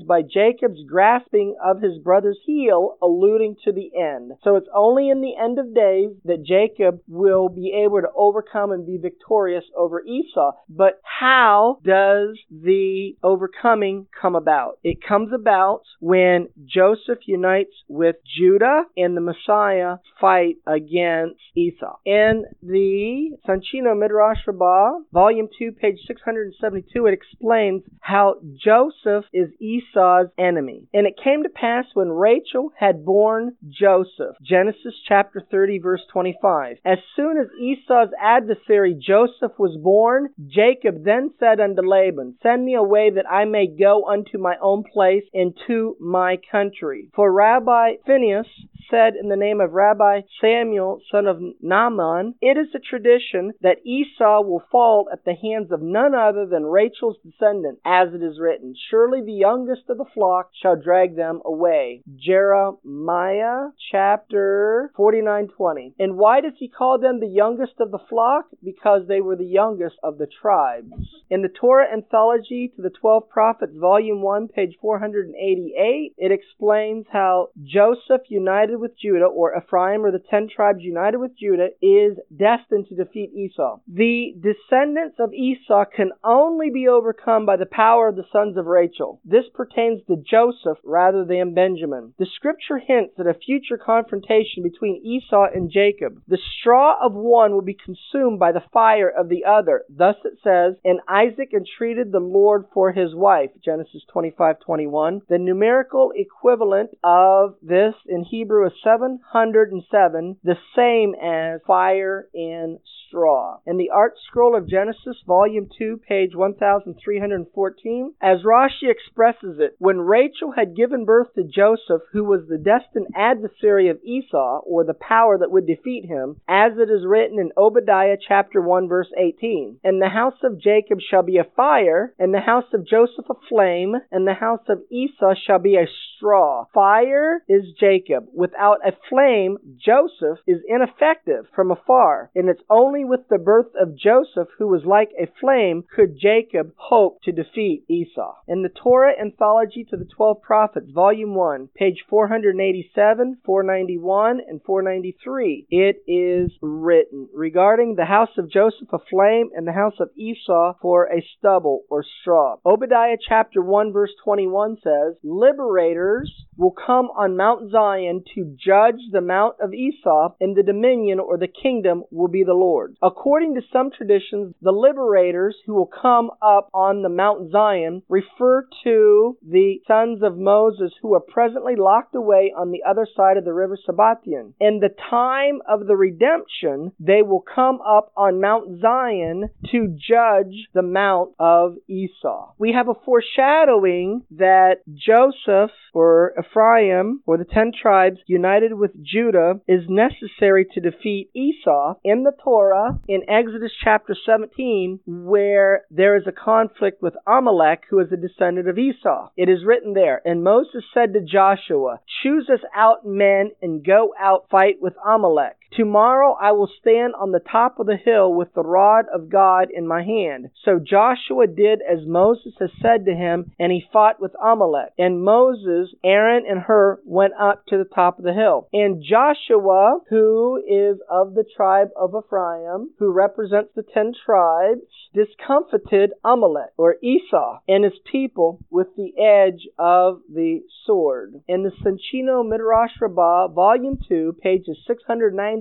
by 0.07 0.21
Jacob's 0.21 0.83
grasping 0.87 1.55
of 1.63 1.81
his 1.81 1.97
brother's 1.99 2.39
heel, 2.45 2.97
alluding 3.01 3.55
to 3.63 3.71
the 3.71 3.91
end. 3.99 4.33
So 4.43 4.55
it's 4.55 4.67
only 4.73 5.09
in 5.09 5.21
the 5.21 5.35
end 5.35 5.59
of 5.59 5.75
days 5.75 6.11
that 6.25 6.43
Jacob 6.45 6.99
will 7.07 7.49
be 7.49 7.73
able 7.83 8.01
to 8.01 8.07
overcome 8.15 8.71
and 8.71 8.85
be 8.85 8.97
victorious 8.97 9.63
over 9.77 10.01
Esau. 10.03 10.51
But 10.69 11.01
how 11.03 11.79
does 11.83 12.37
the 12.49 13.15
overcoming 13.23 14.07
come 14.19 14.35
about? 14.35 14.79
It 14.83 15.03
comes 15.07 15.31
about 15.33 15.81
when 15.99 16.49
Joseph 16.65 17.19
unites 17.25 17.73
with 17.87 18.15
Judah 18.37 18.83
and 18.97 19.15
the 19.15 19.21
Messiah 19.21 19.97
fight 20.19 20.55
against 20.65 21.39
Esau. 21.55 21.97
In 22.05 22.45
the 22.61 23.37
Soncino 23.47 23.97
Midrash 23.97 24.39
Rabbah, 24.47 24.99
volume 25.11 25.47
2, 25.57 25.71
page 25.73 25.99
672, 26.07 27.05
it 27.05 27.13
explains 27.13 27.83
how 28.01 28.35
Joseph 28.63 29.25
is 29.33 29.49
Esau's 29.59 30.29
enemy. 30.37 30.87
And 30.93 31.07
it 31.07 31.19
came 31.21 31.43
to 31.43 31.49
pass 31.49 31.85
when 31.93 32.09
Rachel 32.09 32.71
had 32.77 33.05
borne 33.05 33.55
Joseph, 33.67 34.35
Genesis 34.41 34.93
chapter 35.07 35.41
30, 35.49 35.79
verse 35.79 36.01
25. 36.11 36.77
As 36.85 36.99
soon 37.15 37.37
as 37.37 37.47
Esau's 37.59 38.13
adversary 38.21 38.95
Joseph 38.99 39.57
was 39.57 39.77
born, 39.81 40.29
Jacob 40.47 41.03
then 41.03 41.31
said 41.39 41.59
unto 41.59 41.81
Laban, 41.81 42.35
Send 42.43 42.65
me 42.65 42.75
away 42.75 43.11
that 43.11 43.29
I 43.29 43.45
may 43.45 43.67
go 43.67 44.05
unto 44.07 44.37
my 44.37 44.55
own 44.61 44.83
place 44.83 45.23
and 45.33 45.53
to 45.67 45.95
my 45.99 46.37
country. 46.51 47.09
For 47.15 47.31
Rabbi 47.31 47.95
Phineas 48.05 48.47
said 48.89 49.13
in 49.15 49.29
the 49.29 49.35
name 49.35 49.61
of 49.61 49.73
Rabbi 49.73 50.21
Samuel, 50.41 51.01
son 51.11 51.27
of 51.27 51.37
Nahman, 51.63 52.35
It 52.41 52.57
is 52.57 52.67
a 52.75 52.79
tradition 52.79 53.53
that 53.61 53.85
Esau 53.85 54.41
will 54.41 54.63
fall 54.71 55.09
at 55.11 55.25
the 55.25 55.35
hands 55.35 55.71
of 55.71 55.81
none 55.81 56.15
other 56.15 56.45
than 56.45 56.65
Rachel's 56.65 57.17
descendant, 57.23 57.79
as 57.85 58.13
it 58.13 58.23
is 58.23 58.39
written, 58.39 58.73
Surely 58.89 59.21
the 59.21 59.33
youngest 59.33 59.89
of 59.89 59.97
the 59.97 60.05
flock 60.13 60.51
shall 60.61 60.75
drag 60.75 61.15
them 61.15 61.41
away. 61.45 62.03
Jeremiah 62.15 63.69
chapter 63.91 64.91
49:20. 64.97 65.93
And 65.99 66.17
why 66.17 66.41
does 66.41 66.53
he 66.57 66.67
call 66.67 66.99
them 66.99 67.19
the 67.19 67.27
youngest 67.27 67.79
of 67.79 67.91
the 67.91 67.99
flock? 68.09 68.45
Because 68.63 69.07
they 69.07 69.21
were 69.21 69.35
the 69.35 69.45
youngest 69.45 69.97
of 70.03 70.17
the 70.17 70.27
tribes. 70.27 70.91
In 71.29 71.41
the 71.41 71.49
Torah 71.49 71.91
Anthology 71.91 72.71
to 72.75 72.81
the 72.81 72.89
Twelve 72.89 73.29
Prophets, 73.29 73.75
Volume 73.75 74.21
1, 74.21 74.49
page 74.49 74.77
488, 74.81 76.13
it 76.17 76.31
explains 76.31 77.05
how 77.11 77.49
Joseph 77.63 78.21
united 78.29 78.72
with 78.79 78.97
Judah, 78.97 79.25
or 79.25 79.55
Ephraim, 79.57 80.05
or 80.05 80.11
the 80.11 80.19
ten 80.19 80.47
tribes 80.53 80.81
united 80.81 81.17
with 81.17 81.37
Judah, 81.37 81.69
is 81.81 82.17
destined 82.35 82.87
to 82.89 82.95
defeat 82.95 83.31
Esau. 83.33 83.79
The 83.87 84.35
descendants 84.39 85.17
of 85.19 85.33
Esau 85.33 85.85
can 85.85 86.11
only 86.23 86.69
be 86.69 86.87
overcome 86.87 87.45
by 87.45 87.57
the 87.57 87.65
power 87.65 88.07
of 88.07 88.15
the 88.15 88.25
sons 88.31 88.57
of 88.57 88.65
Rachel. 88.65 89.19
This 89.25 89.45
pertains 89.53 90.01
to 90.07 90.17
Joseph 90.17 90.77
rather 90.83 91.25
than 91.25 91.53
Benjamin. 91.53 92.13
The 92.17 92.25
scripture 92.25 92.77
hints 92.77 93.15
at 93.19 93.27
a 93.27 93.33
future 93.33 93.77
confrontation 93.77 94.63
between 94.63 95.01
Esau 95.03 95.45
and 95.53 95.71
Jacob. 95.71 96.21
The 96.27 96.37
straw 96.59 96.95
of 97.01 97.13
one 97.13 97.53
will 97.53 97.61
be 97.61 97.77
consumed 97.77 98.39
by 98.39 98.51
the 98.51 98.63
fire 98.71 99.09
of 99.09 99.29
the 99.29 99.45
other. 99.45 99.83
Thus 99.89 100.15
it 100.23 100.39
says, 100.43 100.75
And 100.83 100.99
Isaac 101.07 101.53
entreated 101.53 102.11
the 102.11 102.19
Lord 102.19 102.65
for 102.73 102.91
his 102.91 103.13
wife. 103.13 103.51
Genesis 103.63 104.03
25:21. 104.13 105.21
The 105.27 105.37
numerical 105.37 106.11
equivalent 106.15 106.91
of 107.03 107.55
this 107.61 107.95
in 108.07 108.23
Hebrew 108.23 108.62
is 108.65 108.73
707, 108.83 110.37
the 110.43 110.57
same 110.75 111.15
as 111.15 111.61
fire 111.65 112.27
in 112.33 112.79
straw. 113.13 113.59
In 113.65 113.77
the 113.77 113.91
Art 113.91 114.15
Scroll 114.27 114.57
of 114.57 114.67
Genesis, 114.67 115.17
Volume 115.27 115.69
2, 115.77 116.01
page 116.07 116.35
1314, 116.35 118.13
as 118.21 118.39
Rashi 118.43 118.89
expresses 118.89 119.59
it, 119.59 119.75
when 119.77 119.99
Rachel 119.99 120.51
had 120.55 120.75
given 120.75 121.05
birth 121.05 121.27
to 121.35 121.43
Joseph, 121.43 122.01
who 122.11 122.23
was 122.23 122.47
the 122.47 122.57
destined 122.57 123.07
adversary 123.15 123.89
of 123.89 124.01
Esau, 124.03 124.61
or 124.65 124.83
the 124.83 124.95
power 124.95 125.37
that 125.37 125.51
would 125.51 125.67
defeat 125.67 126.05
him, 126.05 126.37
as 126.47 126.73
it 126.77 126.89
is 126.89 127.05
written 127.05 127.39
in 127.39 127.51
Obadiah 127.55 128.17
chapter 128.27 128.61
1, 128.61 128.87
verse 128.87 129.11
18, 129.17 129.79
And 129.83 130.01
the 130.01 130.09
house 130.09 130.37
of 130.43 130.59
Jacob 130.59 130.99
shall 130.99 131.23
be 131.23 131.37
a 131.37 131.47
fire, 131.55 132.13
and 132.17 132.33
the 132.33 132.39
house 132.39 132.73
of 132.73 132.87
Joseph 132.87 133.29
a 133.29 133.35
flame, 133.47 133.93
and 134.11 134.27
the 134.27 134.33
house 134.33 134.65
of 134.69 134.81
Esau 134.91 135.35
shall 135.45 135.59
be 135.59 135.75
a 135.75 135.87
straw. 136.17 136.65
Fire 136.73 137.43
is 137.47 137.63
Jacob. 137.79 138.25
Without 138.53 138.85
a 138.85 138.93
flame, 139.09 139.57
Joseph 139.83 140.37
is 140.45 140.61
ineffective 140.67 141.47
from 141.55 141.71
afar, 141.71 142.29
and 142.35 142.47
it's 142.49 142.61
only 142.69 143.03
with 143.03 143.27
the 143.27 143.39
birth 143.39 143.73
of 143.81 143.97
Joseph, 143.97 144.47
who 144.59 144.67
was 144.67 144.85
like 144.85 145.09
a 145.19 145.25
flame, 145.41 145.83
could 145.95 146.19
Jacob 146.19 146.71
hope 146.75 147.19
to 147.23 147.31
defeat 147.31 147.83
Esau. 147.89 148.35
In 148.47 148.61
the 148.61 148.69
Torah 148.69 149.19
Anthology 149.19 149.83
to 149.89 149.97
the 149.97 150.05
Twelve 150.05 150.43
Prophets, 150.43 150.91
Volume 150.91 151.33
1, 151.33 151.69
page 151.75 152.05
487, 152.07 153.37
491, 153.43 154.41
and 154.47 154.61
493, 154.61 155.65
it 155.71 156.03
is 156.05 156.51
written 156.61 157.27
regarding 157.33 157.95
the 157.95 158.05
house 158.05 158.37
of 158.37 158.51
Joseph 158.51 158.93
a 158.93 158.99
flame 159.09 159.49
and 159.55 159.65
the 159.65 159.71
house 159.71 159.99
of 159.99 160.11
Esau 160.15 160.75
for 160.79 161.05
a 161.05 161.25
stubble 161.39 161.85
or 161.89 162.05
straw. 162.21 162.57
Obadiah 162.63 163.17
chapter 163.27 163.63
1, 163.63 163.91
verse 163.91 164.13
21 164.23 164.77
says, 164.83 165.15
Liberators 165.23 166.31
will 166.55 166.75
come 166.85 167.07
on 167.17 167.35
Mount 167.35 167.71
Zion 167.71 168.23
to 168.35 168.42
judge 168.43 168.99
the 169.11 169.21
Mount 169.21 169.55
of 169.59 169.73
Esau, 169.73 170.33
and 170.39 170.55
the 170.55 170.63
dominion 170.63 171.19
or 171.19 171.37
the 171.37 171.47
kingdom 171.47 172.03
will 172.11 172.27
be 172.27 172.43
the 172.43 172.53
Lord. 172.53 172.95
According 173.01 173.55
to 173.55 173.61
some 173.71 173.91
traditions, 173.91 174.55
the 174.61 174.71
liberators 174.71 175.55
who 175.65 175.73
will 175.73 175.89
come 176.01 176.31
up 176.41 176.69
on 176.73 177.01
the 177.01 177.09
Mount 177.09 177.51
Zion 177.51 178.03
refer 178.09 178.67
to 178.83 179.37
the 179.47 179.79
sons 179.87 180.21
of 180.23 180.37
Moses 180.37 180.91
who 181.01 181.13
are 181.13 181.19
presently 181.19 181.75
locked 181.75 182.15
away 182.15 182.53
on 182.55 182.71
the 182.71 182.83
other 182.87 183.07
side 183.15 183.37
of 183.37 183.45
the 183.45 183.53
river 183.53 183.77
Sabbateon. 183.87 184.53
In 184.59 184.79
the 184.79 184.93
time 185.09 185.61
of 185.67 185.87
the 185.87 185.95
redemption, 185.95 186.91
they 186.99 187.21
will 187.21 187.43
come 187.43 187.79
up 187.81 188.11
on 188.15 188.41
Mount 188.41 188.81
Zion 188.81 189.49
to 189.71 189.87
judge 189.87 190.67
the 190.73 190.81
Mount 190.81 191.31
of 191.39 191.75
Esau. 191.87 192.53
We 192.57 192.73
have 192.73 192.87
a 192.87 192.93
foreshadowing 193.05 194.23
that 194.31 194.77
Joseph 194.93 195.71
or 195.93 196.33
Ephraim 196.39 197.21
or 197.25 197.37
the 197.37 197.45
ten 197.45 197.71
tribes 197.79 198.19
united 198.33 198.73
with 198.73 198.91
Judah 199.01 199.61
is 199.67 199.83
necessary 199.87 200.65
to 200.73 200.81
defeat 200.81 201.29
Esau 201.33 201.95
in 202.03 202.23
the 202.23 202.33
Torah 202.43 202.99
in 203.07 203.29
Exodus 203.29 203.71
chapter 203.83 204.15
17 204.25 204.99
where 205.05 205.83
there 205.91 206.17
is 206.17 206.23
a 206.27 206.31
conflict 206.31 207.01
with 207.01 207.13
Amalek 207.27 207.83
who 207.89 207.99
is 207.99 208.11
a 208.11 208.17
descendant 208.17 208.67
of 208.67 208.77
Esau. 208.77 209.29
It 209.37 209.49
is 209.49 209.65
written 209.65 209.93
there, 209.93 210.21
and 210.25 210.43
Moses 210.43 210.83
said 210.93 211.13
to 211.13 211.21
Joshua, 211.21 211.99
Choose 212.23 212.49
us 212.51 212.63
out 212.75 213.05
men 213.05 213.51
and 213.61 213.85
go 213.85 214.13
out 214.19 214.47
fight 214.49 214.81
with 214.81 214.93
Amalek. 215.05 215.57
Tomorrow 215.75 216.37
I 216.39 216.51
will 216.51 216.69
stand 216.79 217.13
on 217.19 217.31
the 217.31 217.39
top 217.39 217.79
of 217.79 217.87
the 217.87 217.97
hill 217.97 218.33
with 218.33 218.53
the 218.53 218.63
rod 218.63 219.05
of 219.13 219.29
God 219.29 219.69
in 219.73 219.87
my 219.87 220.03
hand. 220.03 220.49
So 220.63 220.79
Joshua 220.79 221.47
did 221.47 221.81
as 221.81 222.05
Moses 222.05 222.53
had 222.59 222.69
said 222.81 223.05
to 223.05 223.15
him, 223.15 223.51
and 223.59 223.71
he 223.71 223.83
fought 223.91 224.21
with 224.21 224.33
Amalek. 224.41 224.93
And 224.97 225.23
Moses, 225.23 225.95
Aaron, 226.03 226.43
and 226.47 226.61
Hur 226.61 226.99
went 227.05 227.33
up 227.39 227.65
to 227.67 227.77
the 227.77 227.89
top 227.95 228.19
of 228.19 228.25
the 228.25 228.33
hill. 228.33 228.67
And 228.71 229.03
Joshua, 229.03 229.99
who 230.09 230.61
is 230.67 230.99
of 231.09 231.33
the 231.33 231.45
tribe 231.55 231.89
of 231.99 232.13
Ephraim, 232.13 232.91
who 232.99 233.11
represents 233.11 233.71
the 233.75 233.83
ten 233.83 234.13
tribes, 234.25 234.81
discomfited 235.13 236.11
Amalek, 236.23 236.71
or 236.77 236.97
Esau, 237.01 237.59
and 237.67 237.83
his 237.83 237.99
people 238.11 238.59
with 238.69 238.87
the 238.95 239.13
edge 239.19 239.67
of 239.77 240.21
the 240.31 240.61
sword. 240.85 241.41
In 241.47 241.63
the 241.63 241.71
Soncino 241.71 242.47
Midrash 242.47 242.91
Rabbah, 242.99 243.49
Volume 243.49 243.99
2, 244.07 244.37
pages 244.41 244.77